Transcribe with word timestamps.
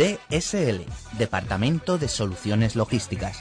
DSL, 0.00 0.86
Departamento 1.18 1.98
de 1.98 2.08
Soluciones 2.08 2.74
Logísticas. 2.74 3.38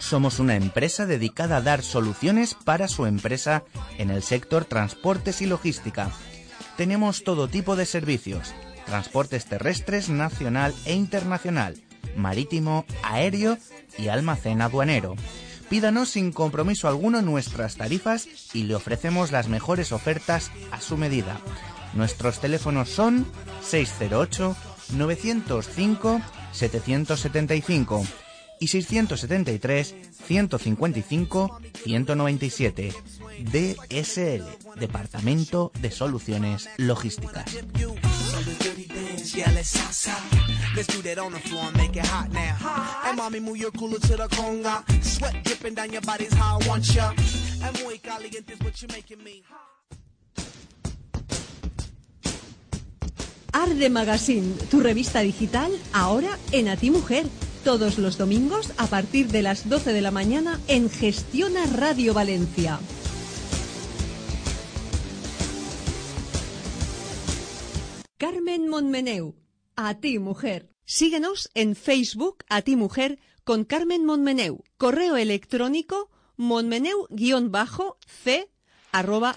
Somos 0.00 0.40
una 0.40 0.56
empresa 0.56 1.06
dedicada 1.06 1.58
a 1.58 1.60
dar 1.60 1.82
soluciones 1.82 2.54
para 2.54 2.88
su 2.88 3.06
empresa 3.06 3.62
en 3.98 4.10
el 4.10 4.24
sector 4.24 4.64
transportes 4.64 5.42
y 5.42 5.46
logística. 5.46 6.10
Tenemos 6.76 7.22
todo 7.22 7.46
tipo 7.46 7.76
de 7.76 7.86
servicios, 7.86 8.52
transportes 8.84 9.46
terrestres 9.46 10.08
nacional 10.08 10.74
e 10.86 10.94
internacional, 10.94 11.76
marítimo, 12.16 12.84
aéreo 13.04 13.56
y 13.96 14.08
almacén 14.08 14.60
aduanero. 14.60 15.14
Pídanos 15.68 16.08
sin 16.08 16.32
compromiso 16.32 16.88
alguno 16.88 17.22
nuestras 17.22 17.76
tarifas 17.76 18.26
y 18.52 18.64
le 18.64 18.74
ofrecemos 18.74 19.30
las 19.30 19.46
mejores 19.46 19.92
ofertas 19.92 20.50
a 20.72 20.80
su 20.80 20.96
medida. 20.96 21.38
Nuestros 21.94 22.40
teléfonos 22.40 22.88
son 22.88 23.24
608 23.60 24.56
905 24.92 26.20
775 26.52 28.06
y 28.60 28.68
673 28.68 29.94
155 30.26 31.60
197. 31.84 32.92
DSL, 33.40 34.44
Departamento 34.76 35.72
de 35.80 35.90
Soluciones 35.90 36.68
Logísticas. 36.76 37.46
Arde 53.52 53.90
Magazine, 53.90 54.54
tu 54.70 54.80
revista 54.80 55.20
digital, 55.20 55.70
ahora 55.92 56.38
en 56.52 56.68
A 56.68 56.76
Ti 56.76 56.90
Mujer. 56.90 57.26
Todos 57.64 57.98
los 57.98 58.16
domingos 58.16 58.72
a 58.78 58.86
partir 58.86 59.28
de 59.28 59.42
las 59.42 59.68
12 59.68 59.92
de 59.92 60.00
la 60.00 60.10
mañana 60.10 60.58
en 60.68 60.88
Gestiona 60.88 61.66
Radio 61.66 62.14
Valencia. 62.14 62.80
Carmen 68.16 68.68
Monmeneu, 68.68 69.34
A 69.76 69.94
Ti 69.94 70.18
Mujer. 70.18 70.70
Síguenos 70.86 71.50
en 71.54 71.76
Facebook 71.76 72.44
A 72.48 72.62
Ti 72.62 72.76
Mujer 72.76 73.18
con 73.44 73.64
Carmen 73.64 74.06
Monmeneu. 74.06 74.62
Correo 74.78 75.16
electrónico 75.16 76.08
monmeneu-c 76.36 78.48
arroba. 78.92 79.36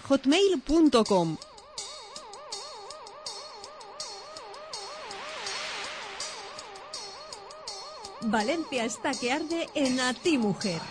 Valencia 8.28 8.86
está 8.86 9.12
que 9.14 9.32
arde 9.32 9.70
en 9.76 10.00
A 10.00 10.14
Ti 10.14 10.38
Mujer. 10.38 10.82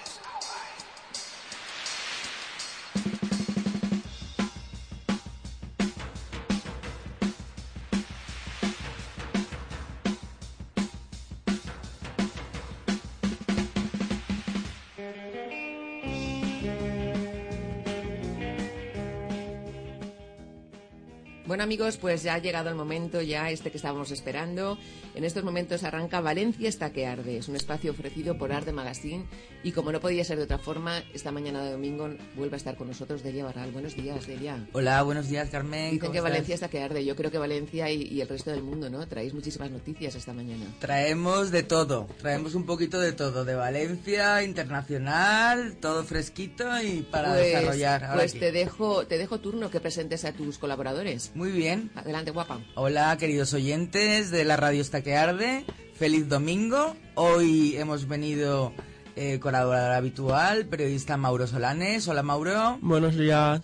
Bueno 21.47 21.63
amigos, 21.63 21.99
pues 21.99 22.23
ya 22.23 22.35
ha 22.35 22.39
llegado 22.39 22.71
el 22.71 22.75
momento, 22.75 23.21
ya 23.21 23.51
este 23.51 23.71
que 23.71 23.77
estábamos 23.77 24.11
esperando. 24.11 24.79
En 25.15 25.25
estos 25.25 25.45
momentos 25.45 25.85
arranca 25.85 26.23
Valencia 26.23 26.71
está 26.71 26.91
que 26.91 27.07
arde. 27.07 27.37
Es 27.37 27.49
un 27.49 27.57
espacio 27.57 27.91
ofrecido 27.93 28.39
por 28.39 28.51
Arde 28.51 28.73
Magazine 28.73 29.27
y 29.63 29.73
como 29.73 29.93
no 29.93 30.01
podía 30.01 30.25
ser 30.25 30.39
de 30.39 30.45
otra 30.45 30.57
forma, 30.57 31.03
esta 31.13 31.33
mañana 31.33 31.63
de 31.63 31.73
domingo 31.73 32.09
vuelve 32.35 32.55
a 32.55 32.57
estar 32.57 32.77
con 32.77 32.89
nosotros 32.89 33.23
Delia 33.23 33.45
Barral. 33.45 33.73
Buenos 33.73 33.95
días, 33.95 34.27
Delia. 34.27 34.67
Hola, 34.73 35.03
buenos 35.03 35.29
días, 35.29 35.51
Carmen. 35.51 35.91
Dicen 35.91 35.99
¿cómo 36.01 36.13
que 36.13 36.19
estás? 36.19 36.31
Valencia 36.33 36.55
está 36.55 36.69
que 36.69 36.81
arde. 36.81 37.05
Yo 37.05 37.15
creo 37.15 37.31
que 37.31 37.37
Valencia 37.37 37.91
y, 37.91 38.05
y 38.05 38.23
el 38.23 38.29
resto 38.29 38.51
del 38.51 38.63
mundo, 38.63 38.89
¿no? 38.89 39.07
Traéis 39.07 39.35
muchísimas 39.35 39.71
noticias 39.71 40.15
esta 40.15 40.33
mañana. 40.33 40.65
Traemos 40.81 41.51
de 41.51 41.63
todo, 41.63 42.09
traemos 42.23 42.55
un 42.55 42.65
poquito 42.65 42.99
de 42.99 43.13
todo, 43.13 43.45
de 43.45 43.55
Valencia, 43.55 44.43
internacional, 44.43 45.77
todo 45.77 46.05
fresquito 46.05 46.65
y 46.83 47.03
para 47.03 47.35
pues 47.35 47.47
desarrollar. 47.47 48.05
ahora 48.05 48.17
pues 48.17 48.33
aquí. 48.33 48.41
te 48.41 48.51
dejo, 48.51 49.07
te 49.07 49.19
dejo 49.19 49.41
turno 49.41 49.71
que 49.71 49.81
presentes 49.81 50.25
a 50.25 50.33
tus 50.33 50.57
colaboradores. 50.57 51.33
Muy 51.35 51.51
bien. 51.51 51.91
Adelante, 51.97 52.31
guapa. 52.31 52.61
Hola, 52.77 53.17
queridos 53.19 53.53
oyentes 53.55 54.31
de 54.31 54.45
la 54.45 54.57
radio 54.57 54.81
Está 54.81 55.03
que 55.03 55.17
Arde. 55.17 55.65
Feliz 55.97 56.29
domingo. 56.29 56.95
Hoy 57.17 57.77
hemos 57.77 58.07
venido 58.07 58.73
eh, 59.17 59.41
colaborador 59.41 59.93
habitual, 59.93 60.67
periodista 60.67 61.17
Mauro 61.17 61.49
Solanes. 61.49 62.07
Hola, 62.07 62.23
Mauro. 62.23 62.79
Buenos 62.83 63.17
días. 63.17 63.63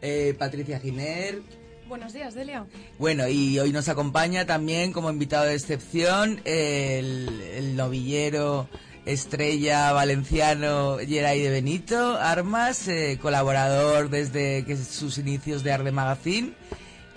Eh, 0.00 0.36
Patricia 0.38 0.78
Giner. 0.78 1.42
Buenos 1.88 2.12
días, 2.12 2.34
Delia. 2.34 2.66
Bueno, 3.00 3.26
y 3.26 3.58
hoy 3.58 3.72
nos 3.72 3.88
acompaña 3.88 4.46
también 4.46 4.92
como 4.92 5.10
invitado 5.10 5.46
de 5.46 5.54
excepción 5.54 6.40
el, 6.44 7.28
el 7.54 7.74
novillero 7.74 8.68
estrella 9.04 9.92
valenciano 9.92 10.98
Geray 10.98 11.42
de 11.42 11.50
Benito 11.50 12.16
Armas, 12.16 12.86
eh, 12.86 13.18
colaborador 13.20 14.08
desde 14.08 14.64
que 14.64 14.76
sus 14.76 15.18
inicios 15.18 15.64
de 15.64 15.72
Arde 15.72 15.90
Magazine 15.90 16.54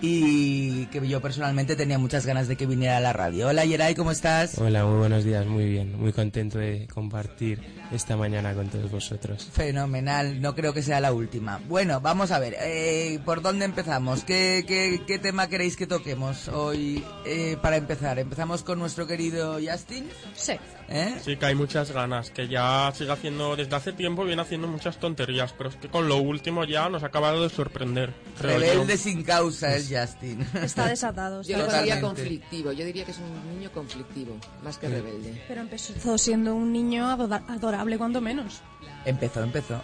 y 0.00 0.86
que 0.86 1.06
yo 1.06 1.20
personalmente 1.20 1.76
tenía 1.76 1.98
muchas 1.98 2.26
ganas 2.26 2.48
de 2.48 2.56
que 2.56 2.66
viniera 2.66 2.98
a 2.98 3.00
la 3.00 3.12
radio. 3.12 3.48
Hola 3.48 3.66
Geray, 3.66 3.94
¿cómo 3.94 4.10
estás? 4.10 4.58
Hola, 4.58 4.84
muy 4.84 4.98
buenos 4.98 5.24
días, 5.24 5.46
muy 5.46 5.66
bien. 5.66 5.98
Muy 5.98 6.12
contento 6.12 6.58
de 6.58 6.86
compartir 6.92 7.60
esta 7.92 8.16
mañana 8.16 8.52
con 8.54 8.68
todos 8.68 8.90
vosotros. 8.90 9.48
Fenomenal, 9.52 10.40
no 10.40 10.54
creo 10.54 10.72
que 10.72 10.82
sea 10.82 11.00
la 11.00 11.12
última. 11.12 11.60
Bueno, 11.68 12.00
vamos 12.00 12.30
a 12.30 12.38
ver, 12.38 12.56
eh, 12.60 13.18
¿por 13.24 13.42
dónde 13.42 13.64
empezamos? 13.64 14.24
¿Qué, 14.24 14.64
qué, 14.66 15.02
qué 15.06 15.18
tema 15.18 15.48
queréis 15.48 15.76
que 15.76 15.86
toquemos 15.86 16.48
hoy 16.48 17.04
eh, 17.24 17.56
para 17.60 17.76
empezar? 17.76 18.18
¿Empezamos 18.18 18.62
con 18.62 18.78
nuestro 18.78 19.06
querido 19.06 19.58
Justin? 19.64 20.08
Sí. 20.34 20.52
¿Eh? 20.88 21.16
Sí, 21.24 21.36
que 21.36 21.46
hay 21.46 21.54
muchas 21.56 21.90
ganas, 21.90 22.30
que 22.30 22.46
ya 22.46 22.92
sigue 22.94 23.10
haciendo, 23.10 23.56
desde 23.56 23.74
hace 23.74 23.92
tiempo 23.92 24.24
viene 24.24 24.42
haciendo 24.42 24.68
muchas 24.68 24.98
tonterías, 25.00 25.52
pero 25.52 25.68
es 25.70 25.74
que 25.76 25.88
con 25.88 26.06
lo 26.08 26.18
último 26.18 26.64
ya 26.64 26.88
nos 26.88 27.02
ha 27.02 27.06
acabado 27.06 27.42
de 27.42 27.48
sorprender. 27.50 28.14
creo 28.38 28.52
yo. 28.52 28.58
Rebelde 28.60 28.96
sin 28.96 29.24
causa 29.24 29.74
es 29.74 29.88
Justin. 29.92 30.46
Está 30.62 30.86
desatado. 30.86 31.42
Yo 31.42 31.56
está 31.56 31.58
lo 31.58 31.64
Totalmente. 31.64 31.78
diría 31.80 31.94
desatado. 31.96 32.14
conflictivo. 32.14 32.70
Yo 32.72 32.84
diría 32.84 33.04
que 33.04 33.10
es 33.10 33.18
un 33.18 33.56
niño 33.58 33.72
conflictivo, 33.72 34.36
más 34.62 34.78
que 34.78 34.88
rebelde. 34.88 35.42
Pero 35.48 35.62
empezó 35.62 36.18
siendo 36.18 36.54
un 36.54 36.72
niño 36.72 37.10
adoda- 37.10 37.42
adorable, 37.76 37.98
cuando 37.98 38.20
menos. 38.20 38.60
Empezó, 39.04 39.42
empezó. 39.42 39.80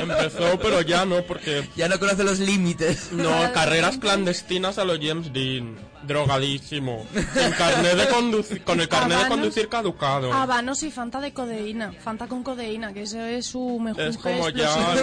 Empezó, 0.00 0.58
pero 0.58 0.80
ya 0.80 1.04
no, 1.04 1.22
porque 1.22 1.68
ya 1.76 1.88
no 1.88 1.98
conoce 1.98 2.24
los 2.24 2.40
límites. 2.40 3.12
no, 3.12 3.30
carreras 3.52 3.98
clandestinas 3.98 4.78
a 4.78 4.84
los 4.84 4.98
James 5.00 5.32
Dean, 5.32 5.76
drogadísimo, 6.02 7.06
sin 7.12 7.52
carnet 7.52 7.96
de 7.96 8.08
conducir, 8.08 8.64
con 8.64 8.80
el 8.80 8.88
carnet 8.88 9.10
de 9.10 9.24
Habanos. 9.24 9.38
conducir 9.38 9.68
caducado. 9.68 10.32
Habanos 10.32 10.82
y 10.82 10.90
Fanta 10.90 11.20
de 11.20 11.32
codeína. 11.32 11.92
Fanta 11.92 12.26
con 12.26 12.42
codeína, 12.42 12.92
que 12.92 13.02
ese 13.02 13.38
es 13.38 13.46
su 13.46 13.78
mejor 13.78 14.02
Es 14.02 14.18
como 14.18 14.48
ya... 14.48 14.96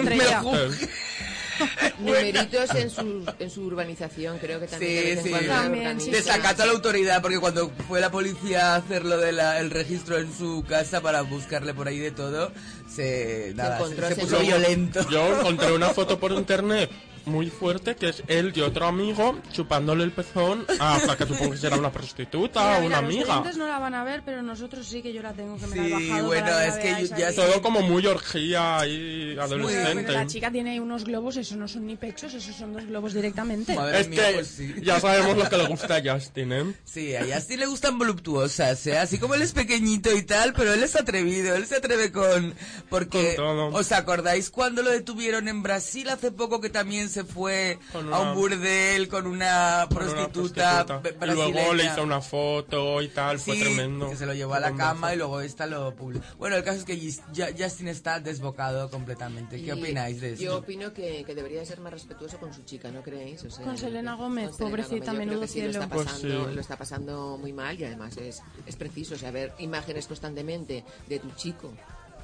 Numeritos 2.00 2.74
en 2.74 2.90
su, 2.90 3.24
en 3.38 3.50
su 3.50 3.62
urbanización, 3.62 4.38
creo 4.38 4.60
que 4.60 4.66
también. 4.66 5.22
Sí, 5.22 5.32
sí. 5.32 5.46
También, 5.46 5.98
Desacato 5.98 6.62
a 6.62 6.66
la 6.66 6.72
autoridad 6.72 7.22
porque 7.22 7.38
cuando 7.38 7.70
fue 7.88 8.00
la 8.00 8.10
policía 8.10 8.74
a 8.74 8.76
hacer 8.76 9.04
lo 9.04 9.18
del 9.18 9.70
registro 9.70 10.18
en 10.18 10.32
su 10.32 10.64
casa 10.68 11.00
para 11.00 11.22
buscarle 11.22 11.74
por 11.74 11.88
ahí 11.88 11.98
de 11.98 12.10
todo, 12.10 12.52
se, 12.88 13.52
nada, 13.54 13.78
se, 13.88 14.16
puso 14.16 14.40
violento. 14.40 15.08
Yo 15.10 15.38
encontré 15.38 15.72
una 15.72 15.90
foto 15.90 16.18
por 16.18 16.32
internet 16.32 16.90
muy 17.26 17.50
fuerte 17.50 17.96
que 17.96 18.08
es 18.10 18.22
él 18.28 18.52
y 18.54 18.60
otro 18.60 18.86
amigo 18.86 19.38
chupándole 19.52 20.04
el 20.04 20.12
pezón 20.12 20.64
a 20.78 21.00
la 21.06 21.16
que 21.16 21.26
supongo 21.26 21.52
que 21.52 21.56
será 21.58 21.76
una 21.76 21.92
prostituta 21.92 22.60
Mira, 22.60 22.78
o 22.78 22.86
una 22.86 23.00
los 23.02 23.04
amiga. 23.14 23.32
oyentes 23.34 23.56
no 23.56 23.66
la 23.68 23.78
van 23.78 23.94
a 23.94 24.04
ver, 24.04 24.22
pero 24.24 24.42
nosotros 24.42 24.86
sí 24.86 25.02
que 25.02 25.12
yo 25.12 25.22
la 25.22 25.32
tengo 25.32 25.56
que 25.58 25.66
me 25.66 25.76
la 25.76 25.82
he 25.82 25.86
Sí, 26.00 26.08
bajado. 26.08 26.26
bueno, 26.28 26.46
para 26.46 26.66
es 26.66 26.74
que 26.76 26.82
veáis 26.92 27.10
ya. 27.10 27.32
Todo 27.34 27.60
como 27.62 27.82
muy 27.82 28.06
orgía 28.06 28.86
y 28.86 29.36
adolescente. 29.38 30.12
la 30.12 30.26
chica 30.26 30.50
tiene 30.50 30.80
unos 30.80 31.04
globos, 31.04 31.36
esos 31.36 31.56
no 31.58 31.68
son 31.68 31.86
ni 31.86 31.96
pechos, 31.96 32.32
esos 32.34 32.54
son 32.56 32.72
dos 32.72 32.86
globos 32.86 33.12
directamente. 33.12 33.74
Madre 33.74 34.00
Es 34.00 34.08
mía, 34.08 34.28
que 34.28 34.34
pues 34.34 34.46
sí. 34.48 34.74
ya 34.82 34.98
sabemos 35.00 35.36
lo 35.36 35.48
que 35.48 35.56
le 35.58 35.66
gusta 35.68 35.96
a 35.96 36.02
Justin, 36.14 36.52
¿eh? 36.52 36.74
Sí, 36.84 37.14
a 37.14 37.24
Justin 37.34 37.60
le 37.60 37.66
gustan 37.66 37.98
voluptuosas, 37.98 38.86
¿eh? 38.86 38.98
Así 38.98 39.18
como 39.18 39.34
él 39.34 39.42
es 39.42 39.52
pequeñito 39.52 40.10
y 40.16 40.22
tal, 40.22 40.52
pero 40.54 40.72
él 40.72 40.82
es 40.82 40.96
atrevido, 40.96 41.54
él 41.54 41.66
se 41.66 41.76
atreve 41.76 42.10
con... 42.12 42.54
Porque, 42.88 43.34
Con 43.36 43.44
todo. 43.44 43.66
¿os 43.78 43.92
acordáis 43.92 44.50
cuando 44.50 44.82
lo 44.82 44.90
detuvieron 44.90 45.48
en 45.48 45.62
Brasil 45.62 46.08
hace 46.08 46.30
poco 46.30 46.60
que 46.60 46.70
también 46.70 47.08
se 47.10 47.24
fue 47.24 47.78
Con 47.92 48.12
a 48.12 48.20
una- 48.20 48.30
un 48.32 48.34
burdel 48.38 49.08
con 49.08 49.26
una 49.26 49.86
Con 49.88 49.98
una 49.98 50.06
prostituta, 50.14 50.86
prostituta. 50.86 50.98
b- 50.98 51.10
Y 51.10 51.34
luego 51.34 51.44
le 51.44 51.60
brasileña. 51.60 51.92
hizo 51.92 52.02
una 52.02 52.20
foto 52.20 53.02
y 53.02 53.08
tal, 53.08 53.38
fue 53.38 53.56
Sí, 53.56 53.60
tremendo. 53.62 54.08
que 54.08 54.16
se 54.16 54.24
lo 54.26 54.32
llevó 54.34 54.54
a 54.54 54.60
la 54.60 54.68
Fue 54.70 54.78
cama 54.78 55.12
y 55.14 55.16
luego 55.18 55.40
esta 55.40 55.66
lo 55.66 55.94
publicó. 55.94 56.24
Bueno, 56.38 56.56
el 56.56 56.64
caso 56.64 56.78
es 56.78 56.84
que 56.84 56.98
Justin 57.58 57.88
está 57.88 58.20
desbocado 58.20 58.90
completamente. 58.90 59.56
¿Qué 59.56 59.62
Y 59.66 59.70
opináis 59.72 60.20
de 60.20 60.32
eso? 60.34 60.42
Yo 60.42 60.58
opino 60.58 60.92
que, 60.92 61.24
que 61.24 61.34
debería 61.34 61.64
ser 61.66 61.80
más 61.80 61.92
respetuoso 61.92 62.38
con 62.38 62.54
su 62.54 62.62
chica, 62.62 62.90
¿no 62.90 63.02
creéis? 63.02 63.44
O 63.44 63.50
sea, 63.50 63.64
Con 63.64 63.76
Selena 63.76 64.14
Gómez, 64.14 64.50
con 64.50 64.56
Selena 64.58 64.70
pobrecita, 64.76 65.12
Gómez. 65.12 65.26
Menudo 65.26 65.46
sí, 65.46 65.60
lo 65.60 65.68
cielo. 65.68 65.70
está, 65.84 65.88
Pues 65.94 66.06
pasando, 66.06 66.48
sí. 66.48 66.54
lo 66.54 66.60
está 66.60 66.76
pasando 66.76 67.38
muy 67.38 67.52
mal 67.52 67.78
y 67.80 67.84
además 67.84 68.16
es, 68.16 68.42
es 68.66 68.76
preciso. 68.76 69.14
O 69.14 69.18
sea, 69.18 69.30
ver 69.30 69.52
imágenes 69.58 70.06
constantemente 70.06 70.84
de 71.08 71.18
tu 71.18 71.30
chico 71.32 71.72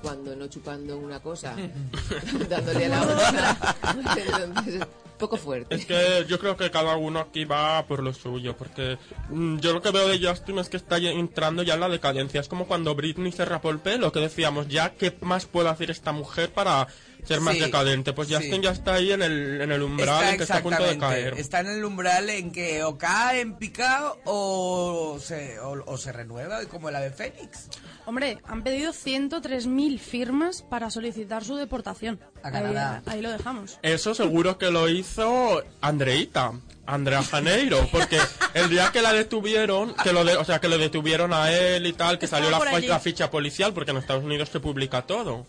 cuando 0.03 0.35
no 0.37 0.47
chupando 0.49 0.99
una 0.99 1.21
cosa, 1.21 1.55
dándole 2.49 2.87
a 2.87 2.89
la 2.89 3.03
otra. 3.03 3.77
Entonces, 4.17 4.87
poco 5.17 5.37
fuerte. 5.37 5.75
Es 5.75 5.87
que 5.87 6.25
yo 6.29 6.39
creo 6.39 6.57
que 6.57 6.71
cada 6.71 6.97
uno 6.97 7.21
aquí 7.21 7.45
va 7.45 7.85
por 7.87 8.03
lo 8.03 8.13
suyo, 8.13 8.57
porque 8.57 8.99
mm, 9.31 9.59
yo 9.59 9.73
lo 9.73 9.83
que 9.83 9.91
veo 9.91 10.09
de 10.09 10.25
Justin 10.25 10.59
es 10.59 10.69
que 10.69 10.77
está 10.77 10.99
entrando 10.99 11.63
ya 11.63 11.75
en 11.75 11.81
la 11.81 11.89
decadencia. 11.89 12.41
Es 12.41 12.49
como 12.49 12.67
cuando 12.67 12.95
Britney 12.95 13.33
se 13.33 13.45
rapó 13.45 13.71
el 13.71 13.79
pelo, 13.79 14.13
que 14.13 14.21
decíamos, 14.21 14.69
ya, 14.69 14.91
¿qué 14.95 15.17
más 15.21 15.47
puede 15.47 15.69
hacer 15.69 15.91
esta 15.91 16.13
mujer 16.13 16.53
para 16.53 16.87
ser 17.25 17.41
más 17.41 17.55
Sí, 17.55 17.61
decadente? 17.61 18.13
Pues 18.13 18.29
Justin 18.29 18.55
sí. 18.57 18.61
ya 18.63 18.71
está 18.71 18.95
ahí 18.95 19.13
en 19.13 19.23
el, 19.23 19.61
en 19.61 19.73
el 19.73 19.83
umbral 19.83 20.29
en 20.31 20.37
que 20.37 20.43
está 20.43 20.59
a 20.59 20.63
punto 20.63 20.83
de 20.85 20.99
caer. 20.99 21.35
Está 21.39 21.61
en 21.61 21.69
el 21.69 21.85
umbral 21.85 22.29
en 22.31 22.53
que 22.53 22.85
o 22.85 22.97
cae 22.99 23.41
en 23.41 23.55
picado 23.55 24.19
o 24.25 25.19
se, 25.21 25.59
o, 25.61 25.83
o 25.87 25.97
se 25.97 26.13
renueva, 26.13 26.65
como 26.67 26.91
la 26.91 27.01
de 27.01 27.11
Fénix. 27.11 27.69
Hombre, 28.05 28.39
han 28.47 28.63
pedido 28.63 28.93
103.000 28.93 29.99
firmas 29.99 30.63
para 30.63 30.91
solicitar 30.91 31.45
su 31.45 31.57
deportación. 31.57 32.21
A 32.43 32.51
Canadá. 32.53 33.03
Ahí, 33.07 33.17
ahí 33.17 33.23
lo 33.23 33.31
dejamos. 33.31 33.79
Eso 33.83 34.15
seguro 34.15 34.59
que 34.59 34.71
lo 34.71 34.89
hizo 34.89 35.63
Andreita, 35.81 36.53
Andrea 36.87 37.23
Janeiro, 37.23 37.89
porque 37.91 38.19
el 38.55 38.69
día 38.71 38.91
que 38.93 39.03
la 39.03 39.13
detuvieron, 39.13 39.95
que 39.95 40.13
lo 40.13 40.25
de- 40.25 40.37
o 40.37 40.45
sea, 40.45 40.61
que 40.61 40.69
lo 40.69 40.79
detuvieron 40.79 41.33
a 41.33 41.53
él 41.53 41.87
y 41.87 41.93
tal, 41.93 42.19
que 42.19 42.27
salió 42.27 42.51
la, 42.51 43.01
ficha 43.01 43.31
policial, 43.31 43.73
porque 43.73 43.91
en 43.91 43.99
Estados 43.99 44.25
Unidos 44.25 44.49
se 44.51 44.61
publica 44.61 45.03
todo. 45.03 45.47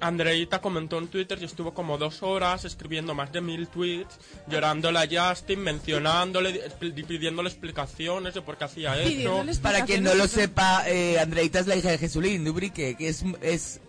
Andreita 0.00 0.60
comentó 0.60 0.98
en 0.98 1.08
Twitter 1.08 1.38
y 1.40 1.44
estuvo 1.44 1.72
como 1.72 1.96
dos 1.96 2.22
horas 2.22 2.64
escribiendo 2.64 3.14
más 3.14 3.32
de 3.32 3.40
mil 3.40 3.68
tweets, 3.68 4.18
llorándole 4.48 4.98
a 4.98 5.30
Justin, 5.30 5.60
mencionándole, 5.60 6.60
pidiéndole 6.78 7.48
explicaciones 7.48 8.34
de 8.34 8.42
por 8.42 8.58
qué 8.58 8.64
hacía 8.64 9.00
eso. 9.00 9.44
Para 9.62 9.84
quien 9.86 10.04
no 10.04 10.14
lo 10.14 10.28
sepa, 10.28 10.84
eh, 10.88 11.18
Andreita 11.18 11.60
es 11.60 11.66
la 11.66 11.76
hija 11.76 11.90
de 11.90 11.98
Jesulín 11.98 12.44
Dubrique, 12.44 12.96
que 12.96 13.08
es... 13.08 13.24
es 13.40 13.80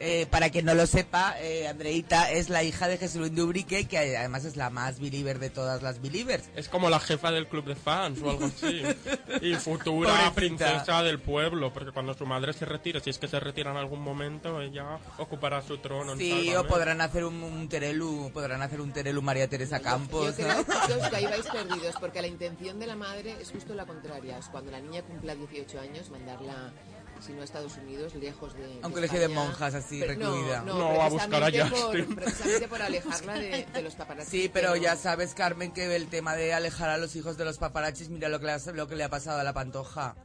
eh, 0.00 0.26
para 0.30 0.50
quien 0.50 0.64
no 0.64 0.74
lo 0.74 0.86
sepa, 0.86 1.34
eh, 1.40 1.66
Andreita 1.68 2.30
es 2.30 2.48
la 2.48 2.62
hija 2.62 2.88
de 2.88 2.98
Jesulín 2.98 3.34
Dubrique, 3.34 3.86
que 3.86 4.16
además 4.16 4.44
es 4.44 4.56
la 4.56 4.70
más 4.70 5.00
believer 5.00 5.38
de 5.38 5.50
todas 5.50 5.82
las 5.82 6.00
believers. 6.00 6.48
Es 6.56 6.68
como 6.68 6.88
la 6.90 7.00
jefa 7.00 7.30
del 7.30 7.46
club 7.48 7.64
de 7.64 7.74
fans 7.76 8.20
o 8.22 8.30
algo 8.30 8.46
así. 8.46 8.82
Y 9.42 9.54
futura 9.54 10.10
Pobrecita. 10.10 10.34
princesa 10.34 11.02
del 11.02 11.20
pueblo, 11.20 11.72
porque 11.72 11.92
cuando 11.92 12.14
su 12.14 12.26
madre 12.26 12.52
se 12.52 12.64
retire, 12.64 13.00
si 13.00 13.10
es 13.10 13.18
que 13.18 13.28
se 13.28 13.38
retira 13.38 13.70
en 13.70 13.76
algún 13.76 14.00
momento, 14.00 14.60
ella 14.60 14.98
ocupará 15.18 15.62
su 15.62 15.78
trono. 15.78 16.12
en 16.12 16.18
Sí, 16.18 16.54
o 16.56 16.66
podrán 16.66 17.00
hacer 17.00 17.24
un, 17.24 17.42
un 17.42 17.68
terelu, 17.68 18.30
podrán 18.32 18.62
hacer 18.62 18.80
un 18.80 18.92
terelu 18.92 19.20
María 19.22 19.48
Teresa 19.48 19.80
Campos, 19.80 20.36
Yo 20.36 20.44
creo, 20.44 20.62
chicos, 20.62 21.08
que 21.10 21.16
ahí 21.16 21.26
vais 21.26 21.46
perdidos, 21.46 21.94
porque 22.00 22.20
la 22.22 22.28
intención 22.28 22.78
de 22.78 22.86
la 22.86 22.96
madre 22.96 23.36
es 23.40 23.50
justo 23.50 23.74
la 23.74 23.86
contraria. 23.86 24.38
Es 24.38 24.46
cuando 24.46 24.70
la 24.70 24.80
niña 24.80 25.02
cumpla 25.02 25.34
18 25.34 25.80
años, 25.80 26.10
mandarla, 26.10 26.72
si 27.20 27.32
no 27.32 27.40
a 27.42 27.44
Estados 27.44 27.76
Unidos, 27.76 28.14
lejos 28.14 28.54
de. 28.54 28.64
A 28.82 28.86
un 28.86 28.92
de 28.92 28.92
colegio 28.92 29.20
de 29.20 29.28
monjas 29.28 29.74
así, 29.74 30.00
Pero 30.00 30.12
recluida. 30.14 30.62
No, 30.62 30.78
No, 30.78 31.02
a 31.02 31.08
buscar 31.08 31.42
a 31.42 31.46
precisamente 31.46 31.80
Justin. 31.80 32.06
por, 32.06 32.14
precisamente 32.24 32.68
por 32.68 32.82
alejarla 32.82 33.34
de, 33.34 33.66
de 33.72 33.82
los 33.82 33.94
paparazzi. 33.94 34.30
Sí, 34.30 34.50
pero 34.52 34.76
ya 34.76 34.96
sabes, 34.96 35.34
Carmen, 35.34 35.72
que 35.72 35.94
el 35.94 36.08
tema 36.08 36.34
de 36.36 36.54
alejar 36.54 36.88
a 36.90 36.98
los 36.98 37.16
hijos 37.16 37.36
de 37.36 37.44
los 37.44 37.58
paparazzis, 37.58 38.08
mira 38.08 38.28
lo 38.28 38.38
que 38.40 38.46
le 38.46 38.52
ha, 38.52 38.58
lo 38.74 38.86
que 38.88 38.96
le 38.96 39.04
ha 39.04 39.08
pasado 39.08 39.38
a 39.40 39.44
la 39.44 39.52
Pantoja. 39.52 40.16